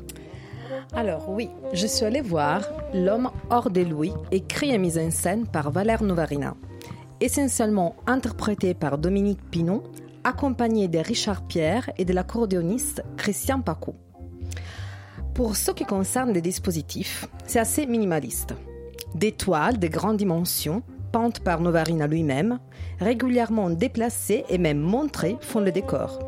[0.93, 2.63] Alors oui, je suis allée voir
[2.93, 6.55] L'homme hors de Louis, écrit et mis en scène par Valère Novarina.
[7.21, 9.84] Essentiellement interprété par Dominique Pinon,
[10.23, 13.95] accompagné de Richard Pierre et de l'accordéoniste Christian Pacou.
[15.34, 18.53] Pour ce qui concerne les dispositifs, c'est assez minimaliste.
[19.15, 22.59] Des toiles de grandes dimensions, peintes par Novarina lui-même,
[22.99, 26.20] régulièrement déplacées et même montrées font le décor.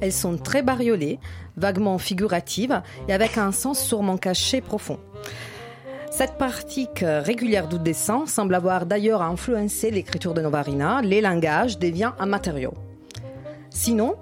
[0.00, 1.18] Elles sont très bariolées,
[1.56, 4.98] vaguement figuratives et avec un sens sûrement caché profond.
[6.10, 12.12] Cette pratique régulière du dessin semble avoir d'ailleurs influencé l'écriture de Novarina, les langages devient
[12.18, 12.74] un matériau.
[13.70, 14.16] Sinon,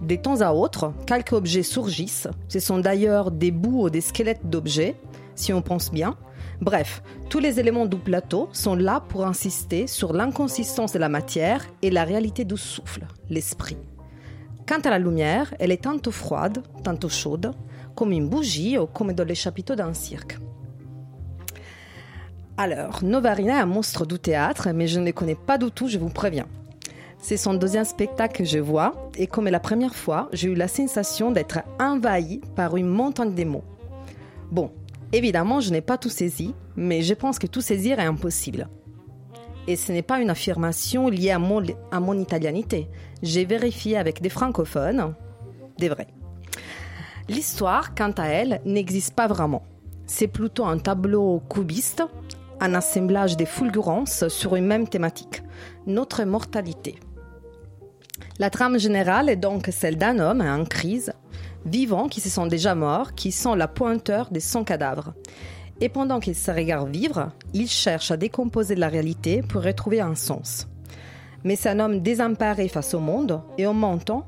[0.00, 2.28] de temps à autre, quelques objets surgissent.
[2.48, 4.96] Ce sont d'ailleurs des bouts ou des squelettes d'objets,
[5.34, 6.16] si on pense bien.
[6.62, 11.66] Bref, tous les éléments du plateau sont là pour insister sur l'inconsistance de la matière
[11.82, 13.76] et la réalité du souffle, l'esprit.
[14.64, 17.50] Quant à la lumière, elle est tantôt froide, tantôt chaude,
[17.96, 20.38] comme une bougie ou comme dans les chapiteaux d'un cirque.
[22.56, 25.88] Alors, Novarina est un monstre du théâtre, mais je ne le connais pas du tout,
[25.88, 26.46] je vous préviens.
[27.18, 30.68] C'est son deuxième spectacle que je vois, et comme la première fois, j'ai eu la
[30.68, 33.64] sensation d'être envahi par une montagne de mots.
[34.52, 34.70] Bon,
[35.12, 38.68] évidemment, je n'ai pas tout saisi, mais je pense que tout saisir est impossible.
[39.68, 42.88] Et ce n'est pas une affirmation liée à mon, à italianité.
[43.22, 45.14] J'ai vérifié avec des francophones,
[45.78, 46.08] des vrais.
[47.28, 49.62] L'histoire, quant à elle, n'existe pas vraiment.
[50.06, 52.02] C'est plutôt un tableau cubiste,
[52.60, 55.42] un assemblage des fulgurances sur une même thématique,
[55.86, 56.96] notre mortalité.
[58.38, 61.12] La trame générale est donc celle d'un homme en crise,
[61.64, 65.14] vivant qui se sent déjà mort, qui sent la pointeur de son cadavre.
[65.80, 70.14] Et pendant qu'il se regarde vivre, il cherche à décomposer la réalité pour retrouver un
[70.14, 70.68] sens.
[71.44, 74.26] Mais c'est un homme désemparé face au monde, et en montant,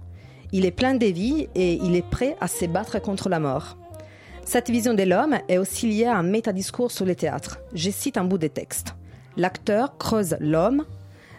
[0.53, 3.76] il est plein de vie et il est prêt à se battre contre la mort.
[4.45, 7.59] Cette vision de l'homme est aussi liée à un métadiscours sur le théâtre.
[7.72, 8.95] Je cite un bout des textes.
[9.37, 10.85] L'acteur creuse l'homme,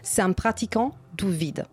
[0.01, 1.65] c'est un pratiquant du vide.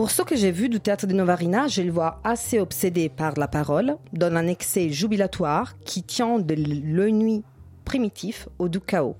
[0.00, 3.34] Pour ce que j'ai vu du théâtre de Novarina, je le vois assez obsédé par
[3.36, 7.42] la parole, dans un excès jubilatoire qui tient de l'ennui
[7.84, 9.16] primitif au du chaos.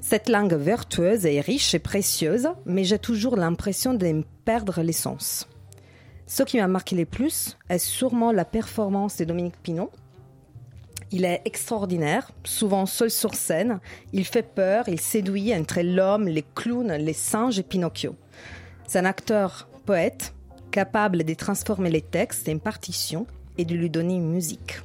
[0.00, 5.48] Cette langue vertueuse est riche et précieuse, mais j'ai toujours l'impression de perdre l'essence.
[6.28, 9.90] Ce qui m'a marqué le plus est sûrement la performance de Dominique Pinon.
[11.10, 13.80] Il est extraordinaire, souvent seul sur scène.
[14.12, 18.14] Il fait peur, il séduit entre l'homme, les clowns, les singes et Pinocchio.
[18.86, 20.34] C'est un acteur poète,
[20.72, 23.26] capable de transformer les textes en partitions
[23.56, 24.80] et de lui donner une musique.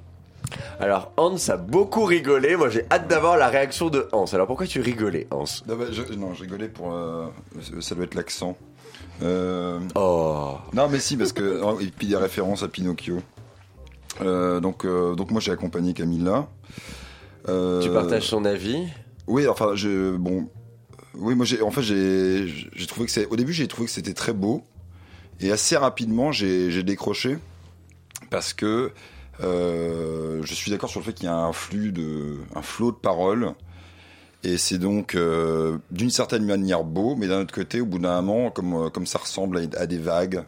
[0.80, 4.26] Alors Hans a beaucoup rigolé, moi j'ai hâte d'avoir la réaction de Hans.
[4.34, 5.46] Alors pourquoi tu rigolais Hans?
[5.68, 6.94] Non, bah, je, non, je rigolais pour...
[6.94, 7.28] Euh,
[7.80, 8.56] ça doit être l'accent.
[9.24, 11.82] Euh, oh Non mais si, parce que...
[11.82, 13.20] Et puis des références à Pinocchio.
[14.22, 16.48] Euh, donc, euh, donc moi j'ai accompagné Camilla.
[17.48, 18.88] tu partages son avis?
[19.28, 20.48] Oui, enfin, je, bon,
[21.16, 23.92] oui, moi j'ai, en fait j'ai, j'ai trouvé que c'est, au début j'ai trouvé que
[23.92, 24.64] c'était très beau
[25.42, 27.38] et assez rapidement j'ai, décroché
[28.30, 28.92] parce que
[29.44, 32.92] euh, je suis d'accord sur le fait qu'il y a un flux de, un flot
[32.92, 33.54] de paroles
[34.44, 38.22] Et c'est donc euh, d'une certaine manière beau, mais d'un autre côté, au bout d'un
[38.22, 40.44] moment, comme, euh, comme ça ressemble à, des vagues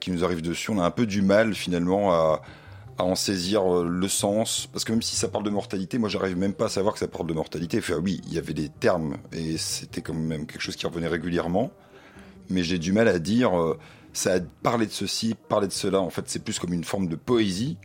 [0.00, 2.42] qui nous arrivent dessus, on a un peu du mal finalement à,
[2.98, 4.68] à en saisir le sens.
[4.72, 6.98] Parce que même si ça parle de mortalité, moi j'arrive même pas à savoir que
[6.98, 7.78] ça parle de mortalité.
[7.78, 11.06] Enfin, oui, il y avait des termes et c'était quand même quelque chose qui revenait
[11.06, 11.70] régulièrement.
[12.50, 13.78] Mais j'ai du mal à dire, euh,
[14.12, 16.00] ça a parlé de ceci, parlé de cela.
[16.00, 17.76] En fait, c'est plus comme une forme de poésie.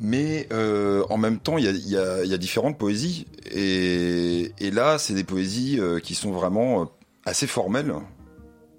[0.00, 3.26] Mais euh, en même temps, il y a, différentes poésies.
[3.52, 6.90] Et, là, c'est des poésies euh, qui sont vraiment
[7.24, 7.94] assez formelles.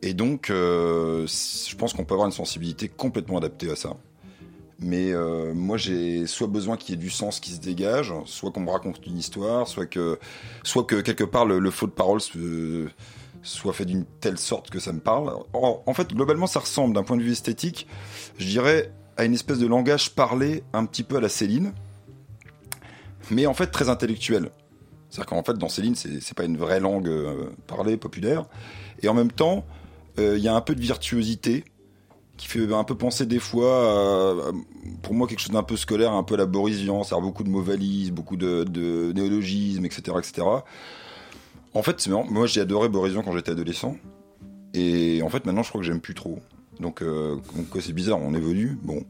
[0.02, 3.96] Et donc, je pense qu'on peut avoir une sensibilité complètement adaptée à ça.
[4.78, 5.14] Mais
[5.54, 8.70] moi, j'ai soit besoin qu'il y ait du sens qui se dégage, soit qu'on me
[8.70, 10.20] raconte une histoire, soit que,
[10.64, 12.88] soit que quelque part le, le faux de parole se-
[13.46, 15.34] soit fait d'une telle sorte que ça me parle.
[15.54, 17.88] En, en fait, globalement, ça ressemble d'un point de vue esthétique,
[18.38, 21.74] je dirais, à une espèce de langage parlé un petit peu à la Céline,
[23.32, 24.52] mais en fait très intellectuel.
[25.10, 28.46] C'est-à-dire qu'en fait, dans Céline, c'est pas une vraie langue euh, parlée, populaire.
[29.02, 29.64] Et en même temps,
[30.20, 31.64] euh, il y a un peu de virtuosité
[32.36, 34.52] qui fait un peu penser des fois, à, à,
[35.04, 37.64] pour moi, quelque chose d'un peu scolaire, un peu laborisiant, c'est-à-dire beaucoup de mots
[38.12, 40.46] beaucoup de, de néologismes, etc., etc.
[41.76, 42.26] En fait, c'est marrant.
[42.30, 43.96] Moi, j'ai adoré Borisian quand j'étais adolescent.
[44.74, 46.40] Et en fait, maintenant, je crois que j'aime plus trop.
[46.80, 47.38] Donc, euh,
[47.80, 48.78] c'est bizarre, on évolue.
[48.84, 49.04] Bon.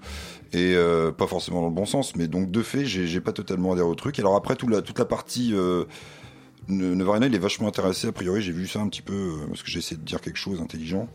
[0.54, 2.16] Et euh, pas forcément dans le bon sens.
[2.16, 4.20] Mais donc, de fait, j'ai pas totalement adhéré au truc.
[4.20, 5.52] Alors, après, tout la, toute la partie.
[5.54, 5.86] Euh,
[6.68, 8.08] Ne- Nevarina, il est vachement intéressé.
[8.08, 9.14] A priori, j'ai vu ça un petit peu.
[9.14, 11.08] euh, parce que j'ai essayé de dire quelque chose d'intelligent.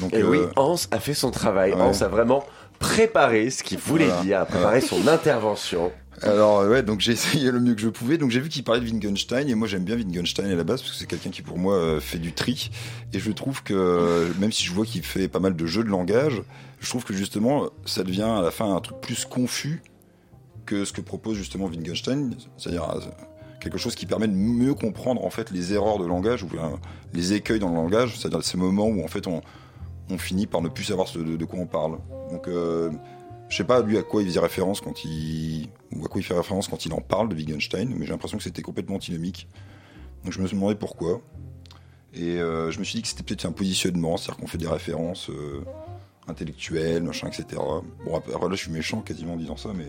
[0.00, 1.72] Donc, Et euh, oui, Hans a fait son travail.
[1.72, 1.80] ouais.
[1.80, 2.44] Hans a vraiment
[2.78, 4.22] préparé ce qu'il voulait Voilà.
[4.22, 5.90] dire, a préparé son intervention.
[6.22, 8.18] Alors euh, ouais, donc j'ai essayé le mieux que je pouvais.
[8.18, 10.80] Donc j'ai vu qu'il parlait de Wittgenstein et moi j'aime bien Wittgenstein à la base
[10.80, 12.70] parce que c'est quelqu'un qui pour moi euh, fait du tri
[13.12, 15.84] et je trouve que euh, même si je vois qu'il fait pas mal de jeux
[15.84, 16.42] de langage,
[16.80, 19.82] je trouve que justement ça devient à la fin un truc plus confus
[20.64, 22.88] que ce que propose justement Wittgenstein, c'est-à-dire
[23.60, 26.48] quelque chose qui permet de mieux comprendre en fait les erreurs de langage ou
[27.12, 29.42] les écueils dans le langage, c'est-à-dire ces moments où en fait on,
[30.18, 31.98] finit par ne plus savoir de, quoi on parle.
[32.30, 32.46] Donc
[33.52, 36.24] je sais pas lui à quoi il faisait référence quand il ou à quoi il
[36.24, 39.46] fait référence quand il en parle de Wittgenstein, mais j'ai l'impression que c'était complètement antinomique.
[40.24, 41.20] Donc je me suis demandé pourquoi.
[42.14, 44.68] Et euh, je me suis dit que c'était peut-être un positionnement, c'est-à-dire qu'on fait des
[44.68, 45.62] références euh,
[46.28, 47.60] intellectuelles, machin, etc.
[48.06, 49.88] Bon après là je suis méchant quasiment en disant ça, mais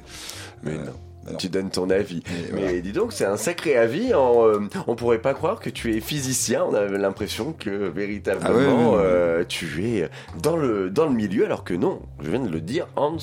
[0.64, 1.38] Mais euh, non.
[1.38, 2.22] Tu donnes ton avis.
[2.54, 4.14] Mais dis donc, c'est un sacré avis.
[4.14, 6.66] En, euh, on pourrait pas croire que tu es physicien.
[6.66, 8.98] On avait l'impression que véritablement Ah ouais, ouais, ouais.
[8.98, 10.10] euh, tu es
[10.42, 12.02] dans le, dans le milieu, alors que non.
[12.22, 13.16] Je viens de le dire, Hans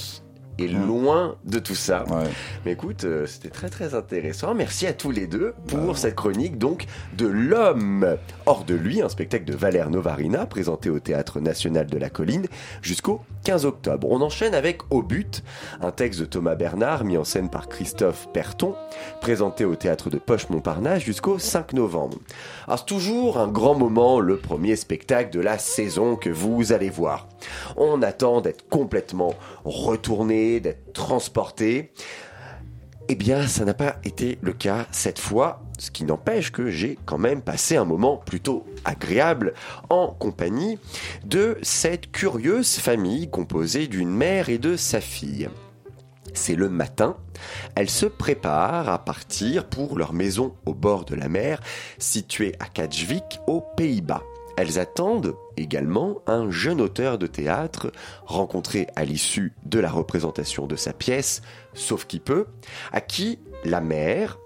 [0.62, 2.04] est loin de tout ça.
[2.04, 2.28] Ouais.
[2.64, 4.54] Mais écoute, euh, c'était très très intéressant.
[4.54, 6.86] Merci à tous les deux pour cette chronique donc
[7.16, 11.98] de l'homme hors de lui, un spectacle de Valère Novarina présenté au Théâtre National de
[11.98, 12.46] la Colline
[12.82, 14.08] jusqu'au 15 octobre.
[14.10, 15.42] On enchaîne avec Au but,
[15.80, 18.74] un texte de Thomas Bernard mis en scène par Christophe Perton,
[19.20, 22.18] présenté au Théâtre de Poche-Montparnasse jusqu'au 5 novembre.
[22.66, 26.90] Alors c'est toujours un grand moment, le premier spectacle de la saison que vous allez
[26.90, 27.28] voir.
[27.76, 29.34] On attend d'être complètement
[29.64, 31.92] retourné, d'être transporté.
[33.08, 36.96] Eh bien, ça n'a pas été le cas cette fois, ce qui n'empêche que j'ai
[37.06, 39.54] quand même passé un moment plutôt agréable
[39.88, 40.78] en compagnie
[41.24, 45.48] de cette curieuse famille composée d'une mère et de sa fille.
[46.34, 47.16] C'est le matin,
[47.74, 51.60] elles se préparent à partir pour leur maison au bord de la mer,
[51.98, 54.22] située à Katwijk, aux Pays-Bas.
[54.60, 57.92] Elles attendent également un jeune auteur de théâtre
[58.26, 61.40] rencontré à l'issue de la représentation de sa pièce,
[61.72, 62.44] sauf qui peut,
[62.92, 64.38] à qui la mère,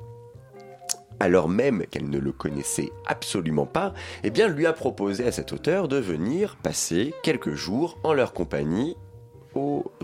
[1.18, 3.92] alors même qu'elle ne le connaissait absolument pas,
[4.22, 8.96] eh lui a proposé à cet auteur de venir passer quelques jours en leur compagnie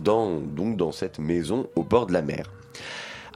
[0.01, 2.51] dans, dans cette maison au bord de la mer.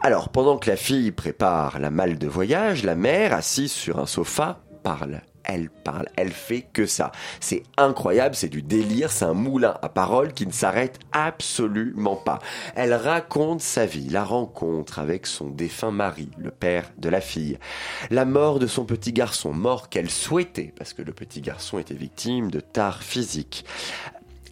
[0.02, 4.06] Alors, pendant que la fille prépare la malle de voyage, la mère, assise sur un
[4.06, 5.22] sofa, parle.
[5.44, 7.12] Elle parle, elle fait que ça.
[7.40, 12.38] C'est incroyable, c'est du délire, c'est un moulin à paroles qui ne s'arrête absolument pas.
[12.74, 17.58] Elle raconte sa vie, la rencontre avec son défunt mari, le père de la fille,
[18.10, 21.94] la mort de son petit garçon, mort qu'elle souhaitait, parce que le petit garçon était
[21.94, 23.64] victime de tard physique.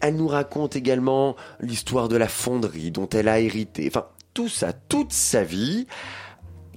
[0.01, 3.85] Elle nous raconte également l'histoire de la fonderie dont elle a hérité.
[3.87, 5.87] Enfin, tout ça, toute sa vie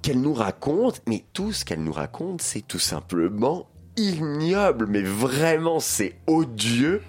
[0.03, 5.80] qu'elle nous raconte, mais tout ce qu'elle nous raconte, c'est tout simplement ignoble, mais vraiment,
[5.80, 7.03] c'est odieux.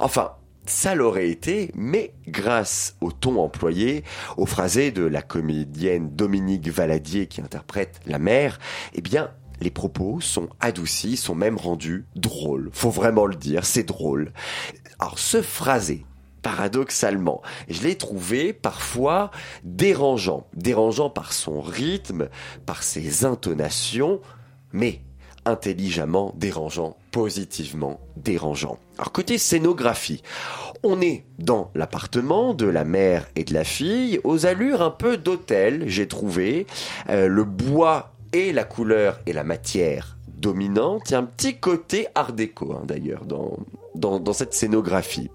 [0.00, 0.32] Enfin,
[0.66, 4.04] ça l'aurait été, mais grâce au ton employé,
[4.36, 8.58] au phrasé de la comédienne Dominique Valadier qui interprète la mère,
[8.94, 9.30] eh bien,
[9.60, 12.70] les propos sont adoucis, sont même rendus drôles.
[12.72, 14.32] Faut vraiment le dire, c'est drôle.
[14.98, 16.04] Alors, ce phrasé
[16.44, 17.40] paradoxalement.
[17.70, 19.30] Je l'ai trouvé parfois
[19.64, 22.28] dérangeant, dérangeant par son rythme,
[22.66, 24.20] par ses intonations,
[24.70, 25.00] mais
[25.44, 28.78] intelligemment dérangeant, positivement dérangeant.
[28.98, 30.22] Alors côté scénographie,
[30.82, 35.16] on est dans l'appartement de la mère et de la fille, aux allures un peu
[35.16, 36.66] d'hôtel, j'ai trouvé.
[37.08, 41.10] Euh, le bois et la couleur et la matière dominante.
[41.10, 43.58] Il y a un petit côté art déco hein, d'ailleurs dans,
[43.94, 45.30] dans, dans cette scénographie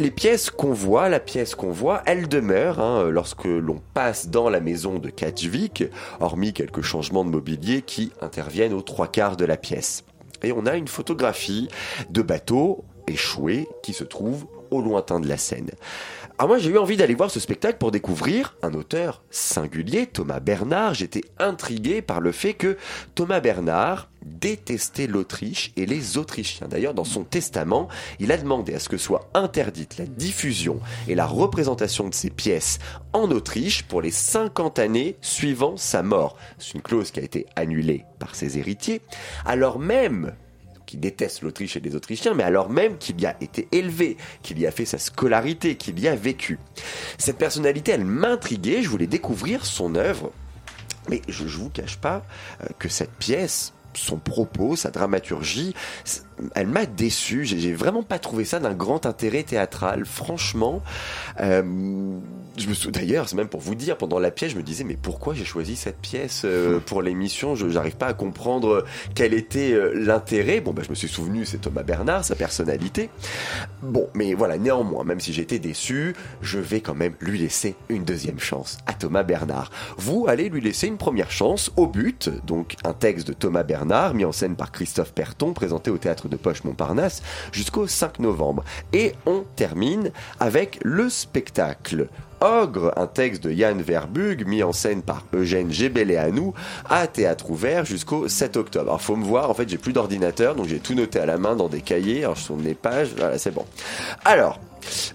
[0.00, 4.48] les pièces qu'on voit, la pièce qu'on voit, elle demeure hein, lorsque l'on passe dans
[4.48, 5.84] la maison de Katjvik,
[6.20, 10.04] hormis quelques changements de mobilier qui interviennent aux trois quarts de la pièce.
[10.42, 11.68] Et on a une photographie
[12.08, 15.70] de bateau échoué qui se trouve au lointain de la scène.
[16.40, 20.40] Alors moi j'ai eu envie d'aller voir ce spectacle pour découvrir un auteur singulier, Thomas
[20.40, 20.94] Bernard.
[20.94, 22.78] J'étais intrigué par le fait que
[23.14, 26.66] Thomas Bernard détestait l'Autriche et les Autrichiens.
[26.66, 27.88] D'ailleurs, dans son testament,
[28.20, 32.30] il a demandé à ce que soit interdite la diffusion et la représentation de ses
[32.30, 32.78] pièces
[33.12, 36.38] en Autriche pour les 50 années suivant sa mort.
[36.56, 39.02] C'est une clause qui a été annulée par ses héritiers,
[39.44, 40.32] alors même
[40.98, 44.66] déteste l'Autriche et les Autrichiens, mais alors même qu'il y a été élevé, qu'il y
[44.66, 46.58] a fait sa scolarité, qu'il y a vécu.
[47.18, 50.32] Cette personnalité, elle m'intriguait, je voulais découvrir son œuvre,
[51.08, 52.24] mais je, je vous cache pas
[52.62, 55.74] euh, que cette pièce, son propos, sa dramaturgie,
[56.54, 57.44] elle m'a déçu.
[57.44, 60.04] J'ai vraiment pas trouvé ça d'un grand intérêt théâtral.
[60.04, 60.82] Franchement,
[61.40, 61.62] euh,
[62.56, 64.84] je me souviens d'ailleurs, c'est même pour vous dire, pendant la pièce, je me disais
[64.84, 67.54] mais pourquoi j'ai choisi cette pièce euh, pour l'émission?
[67.54, 68.84] Je n'arrive pas à comprendre
[69.14, 70.60] quel était euh, l'intérêt.
[70.60, 73.10] Bon, ben, je me suis souvenu, c'est Thomas Bernard, sa personnalité.
[73.82, 78.04] Bon, mais voilà, néanmoins, même si j'étais déçu, je vais quand même lui laisser une
[78.04, 79.70] deuxième chance à Thomas Bernard.
[79.98, 83.79] Vous allez lui laisser une première chance au but, donc un texte de Thomas Bernard
[84.14, 87.22] mis en scène par Christophe Perton, présenté au théâtre de Poche Montparnasse
[87.52, 88.64] jusqu'au 5 novembre.
[88.92, 92.08] Et on termine avec le spectacle
[92.40, 96.54] Ogre, un texte de Yann Verbug, mis en scène par Eugène Gébéléanou,
[96.88, 98.88] à théâtre ouvert jusqu'au 7 octobre.
[98.88, 101.36] Alors faut me voir, en fait j'ai plus d'ordinateur, donc j'ai tout noté à la
[101.36, 103.66] main dans des cahiers, alors je tourne les pages, voilà c'est bon.
[104.24, 104.58] Alors,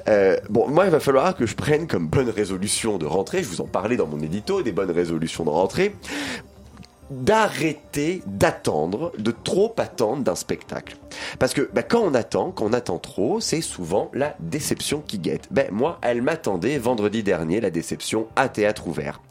[0.07, 3.47] euh, bon, moi, il va falloir que je prenne comme bonne résolution de rentrée, je
[3.47, 5.95] vous en parlais dans mon édito, des bonnes résolutions de rentrée,
[7.09, 10.97] d'arrêter d'attendre, de trop attendre d'un spectacle.
[11.39, 15.19] Parce que bah, quand on attend, quand on attend trop, c'est souvent la déception qui
[15.19, 15.47] guette.
[15.51, 19.21] Ben moi, elle m'attendait vendredi dernier, la déception à théâtre ouvert.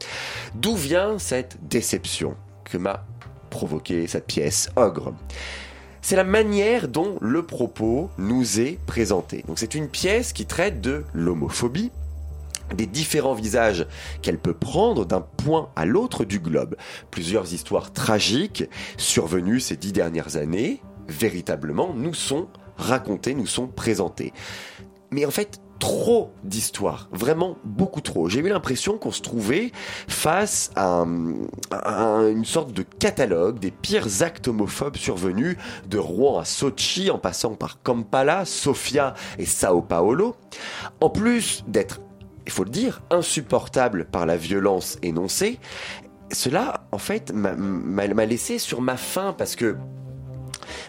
[0.54, 3.04] D'où vient cette déception que m'a
[3.50, 5.12] provoqué cette pièce Ogre?
[6.02, 9.42] C'est la manière dont le propos nous est présenté.
[9.48, 11.92] Donc c'est une pièce qui traite de l'homophobie,
[12.74, 13.86] des différents visages
[14.22, 16.76] qu'elle peut prendre d'un point à l'autre du globe.
[17.10, 18.64] Plusieurs histoires tragiques
[18.96, 24.32] survenues ces dix dernières années, véritablement, nous sont racontées, nous sont présentées.
[25.10, 28.28] Mais en fait, trop d'histoires, vraiment beaucoup trop.
[28.28, 29.70] J'ai eu l'impression qu'on se trouvait
[30.08, 35.56] face à, une sorte de catalogue des pires actes homophobes survenus
[35.86, 40.36] de Rouen à Sochi en passant par Kampala, Sofia et Sao Paulo.
[41.00, 42.00] En plus d'être
[42.46, 45.58] il faut le dire, insupportable par la violence énoncée,
[46.32, 49.76] cela, en fait, m'a laissé sur ma faim parce que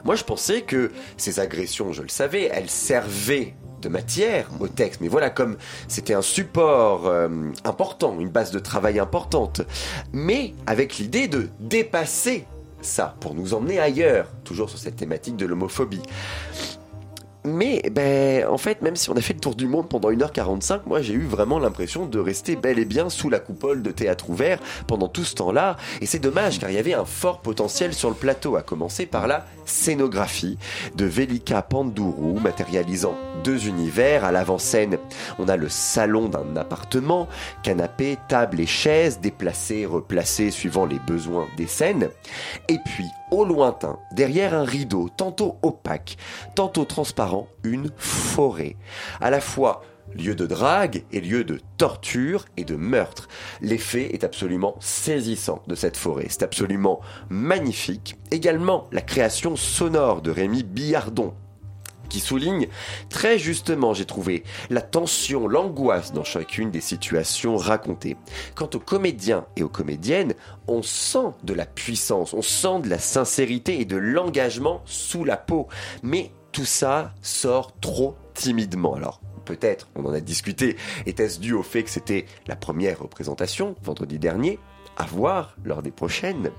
[0.03, 5.01] moi, je pensais que ces agressions, je le savais, elles servaient de matière au texte.
[5.01, 7.27] Mais voilà, comme c'était un support euh,
[7.63, 9.61] important, une base de travail importante,
[10.13, 12.45] mais avec l'idée de dépasser
[12.81, 16.01] ça pour nous emmener ailleurs, toujours sur cette thématique de l'homophobie.
[17.45, 20.81] Mais ben, en fait, même si on a fait le tour du monde pendant 1h45,
[20.85, 24.29] moi j'ai eu vraiment l'impression de rester bel et bien sous la coupole de théâtre
[24.29, 25.77] ouvert pendant tout ce temps-là.
[26.01, 29.05] Et c'est dommage car il y avait un fort potentiel sur le plateau, à commencer
[29.05, 30.57] par la scénographie
[30.95, 34.25] de Velika Panduru, matérialisant deux univers.
[34.25, 34.97] À l'avant-scène,
[35.39, 37.27] on a le salon d'un appartement,
[37.63, 42.09] canapé, table et chaises, déplacés, replacés suivant les besoins des scènes.
[42.69, 46.17] Et puis, au lointain, derrière un rideau, tantôt opaque,
[46.55, 48.75] tantôt transparent, une forêt.
[49.21, 49.81] À la fois
[50.13, 53.27] lieu de drague et lieu de torture et de meurtre.
[53.61, 56.27] L'effet est absolument saisissant de cette forêt.
[56.29, 58.17] C'est absolument magnifique.
[58.31, 61.33] Également, la création sonore de Rémi Billardon,
[62.09, 62.67] qui souligne
[63.09, 68.17] très justement, j'ai trouvé, la tension, l'angoisse dans chacune des situations racontées.
[68.55, 70.33] Quant aux comédiens et aux comédiennes,
[70.67, 75.37] on sent de la puissance, on sent de la sincérité et de l'engagement sous la
[75.37, 75.67] peau.
[76.03, 78.95] Mais tout ça sort trop timidement.
[78.95, 80.75] Alors, peut-être, on en a discuté,
[81.05, 84.59] était-ce dû au fait que c'était la première représentation, vendredi dernier
[84.97, 86.51] à voir lors des prochaines.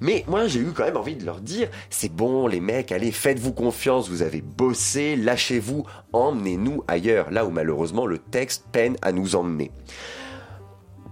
[0.00, 3.12] Mais moi, j'ai eu quand même envie de leur dire, c'est bon les mecs, allez,
[3.12, 9.12] faites-vous confiance, vous avez bossé, lâchez-vous, emmenez-nous ailleurs, là où malheureusement le texte peine à
[9.12, 9.70] nous emmener.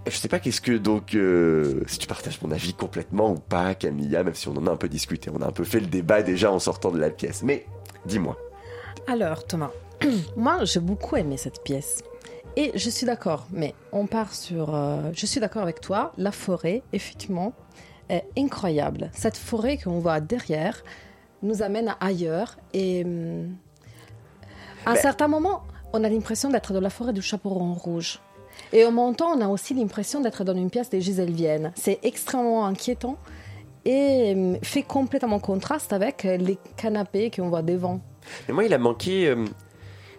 [0.06, 3.74] Je sais pas qu'est-ce que donc euh, si tu partages mon avis complètement ou pas
[3.74, 5.86] Camilla même si on en a un peu discuté on a un peu fait le
[5.86, 7.66] débat déjà en sortant de la pièce mais
[8.06, 8.36] dis-moi
[9.06, 9.70] Alors, Thomas,
[10.36, 12.02] moi, j'ai beaucoup aimé cette pièce.
[12.62, 14.74] Et je suis d'accord, mais on part sur.
[14.74, 17.54] euh, je suis d'accord avec toi, la forêt, effectivement,
[18.10, 19.10] est incroyable.
[19.14, 20.82] Cette forêt qu'on voit derrière
[21.42, 22.58] nous amène ailleurs.
[22.74, 23.56] Et hum,
[24.84, 25.62] à un Ben- certain moment,
[25.94, 28.20] on a l'impression d'être dans la forêt du chaperon rouge.
[28.74, 31.72] Et en montant, on a aussi l'impression d'être dans une pièce de Gisèle Vienne.
[31.76, 33.16] C'est extrêmement inquiétant
[33.86, 38.00] et hum, fait complètement contraste avec les canapés qu'on voit devant.
[38.48, 39.46] Mais moi, il a manqué euh,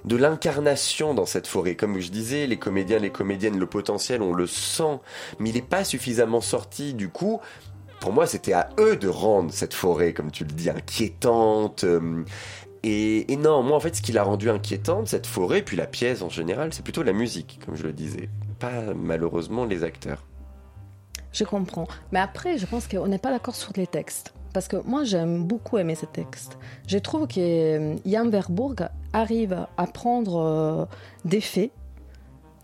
[0.05, 1.75] de l'incarnation dans cette forêt.
[1.75, 4.99] Comme je disais, les comédiens, les comédiennes, le potentiel, on le sent,
[5.39, 6.93] mais il n'est pas suffisamment sorti.
[6.93, 7.39] Du coup,
[7.99, 11.83] pour moi, c'était à eux de rendre cette forêt, comme tu le dis, inquiétante.
[11.83, 12.23] euh,
[12.83, 15.85] et, et non, moi, en fait, ce qui l'a rendu inquiétante, cette forêt, puis la
[15.85, 18.29] pièce en général, c'est plutôt la musique, comme je le disais.
[18.57, 20.23] Pas malheureusement les acteurs.
[21.31, 21.87] Je comprends.
[22.11, 24.33] Mais après, je pense qu'on n'est pas d'accord sur les textes.
[24.53, 26.57] Parce que moi, j'aime beaucoup aimer ces textes.
[26.87, 28.75] Je trouve que Jan Verbourg
[29.13, 30.85] arrive à prendre euh,
[31.25, 31.71] des faits,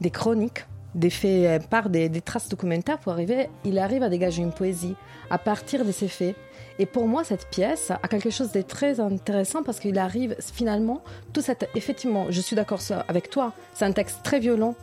[0.02, 4.41] des chroniques, des faits euh, par des, traces documentaires pour arriver, il arrive à dégager
[4.41, 4.95] une poésie
[5.30, 6.36] à partir de ces faits.
[6.80, 11.02] Et pour moi, cette pièce a quelque chose de très intéressant parce qu'il arrive finalement,
[11.34, 14.76] tout cette, effectivement, je suis d'accord avec toi, c'est un texte très violent,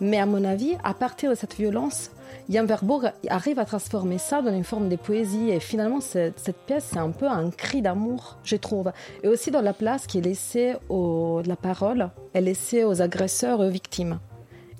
[0.00, 2.10] mais à mon avis, à partir de cette violence,
[2.48, 5.50] Jan Verbourg arrive à transformer ça dans une forme de poésie.
[5.50, 8.92] Et finalement, cette, pièce, c'est un peu un cri d'amour, je trouve.
[9.22, 13.62] Et aussi dans la place qui est laissée aux, la parole, est laissée aux agresseurs
[13.62, 14.18] et aux victimes.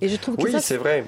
[0.01, 1.05] Et je trouve que Oui, c'est vrai.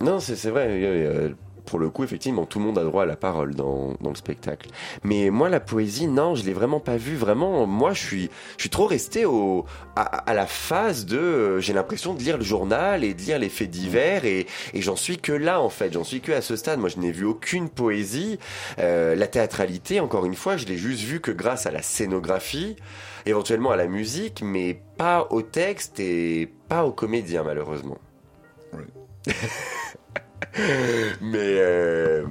[0.00, 1.32] Non, c'est vrai.
[1.72, 4.14] Pour le coup, effectivement, tout le monde a droit à la parole dans, dans le
[4.14, 4.68] spectacle.
[5.04, 7.16] Mais moi, la poésie, non, je l'ai vraiment pas vue.
[7.16, 9.64] Vraiment, moi, je suis, je suis trop resté au,
[9.96, 11.16] à, à la phase de.
[11.16, 14.82] euh, J'ai l'impression de lire le journal et de lire les faits divers, et, et
[14.82, 15.94] j'en suis que là, en fait.
[15.94, 16.78] J'en suis que à ce stade.
[16.78, 18.38] Moi, je n'ai vu aucune poésie.
[18.78, 22.76] Euh, la théâtralité, encore une fois, je l'ai juste vu que grâce à la scénographie,
[23.24, 27.96] éventuellement à la musique, mais pas au texte et pas aux comédiens, malheureusement.
[31.20, 32.24] mais euh,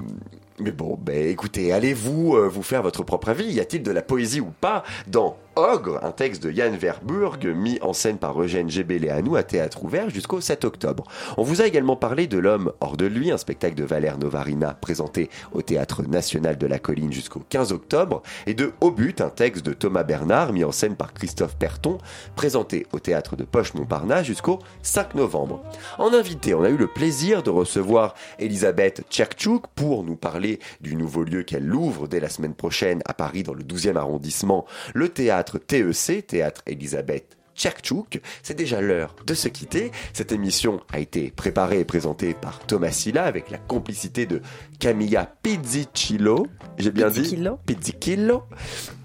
[0.59, 3.45] mais bon, ben écoutez, allez-vous euh, vous faire votre propre avis?
[3.45, 7.78] Y a-t-il de la poésie ou pas dans Ogre, un texte de Yann Verburg mis
[7.82, 11.04] en scène par Eugène Gébéléanou à théâtre ouvert jusqu'au 7 octobre.
[11.36, 14.74] On vous a également parlé de L'homme hors de lui, un spectacle de Valère Novarina
[14.76, 19.30] présenté au théâtre national de la colline jusqu'au 15 octobre, et de Au but, un
[19.30, 21.97] texte de Thomas Bernard mis en scène par Christophe Perton,
[22.38, 25.62] présenté au théâtre de Poche-Montparnasse jusqu'au 5 novembre.
[25.97, 30.95] En invité, on a eu le plaisir de recevoir Elisabeth Tcherkchouk pour nous parler du
[30.95, 35.10] nouveau lieu qu'elle ouvre dès la semaine prochaine à Paris dans le 12e arrondissement, le
[35.10, 38.22] théâtre TEC, théâtre Elisabeth Tcherkchouk.
[38.43, 39.91] C'est déjà l'heure de se quitter.
[40.14, 44.41] Cette émission a été préparée et présentée par Thomas Silla avec la complicité de
[44.80, 46.47] Camilla Pizzicillo.
[46.78, 47.60] J'ai bien dit Pizzicillo.
[47.66, 48.43] Pizzicillo.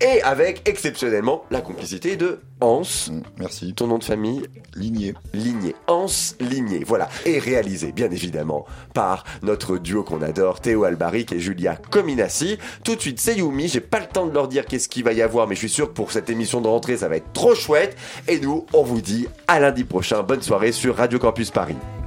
[0.00, 2.82] Et avec exceptionnellement la complicité de Hans.
[3.38, 3.74] Merci.
[3.74, 4.42] Ton nom de famille
[4.74, 5.14] Ligné.
[5.34, 5.74] Ligné.
[5.88, 6.06] Hans
[6.40, 6.82] Ligné.
[6.84, 7.08] Voilà.
[7.26, 12.58] Et réalisé, bien évidemment, par notre duo qu'on adore, Théo Albaric et Julia Cominassi.
[12.82, 13.68] Tout de suite, c'est Yumi.
[13.68, 15.68] J'ai pas le temps de leur dire qu'est-ce qu'il va y avoir, mais je suis
[15.68, 17.96] sûr que pour cette émission de rentrée, ça va être trop chouette.
[18.36, 20.22] Et nous, on vous dit à lundi prochain.
[20.22, 21.76] Bonne soirée sur Radio Campus Paris.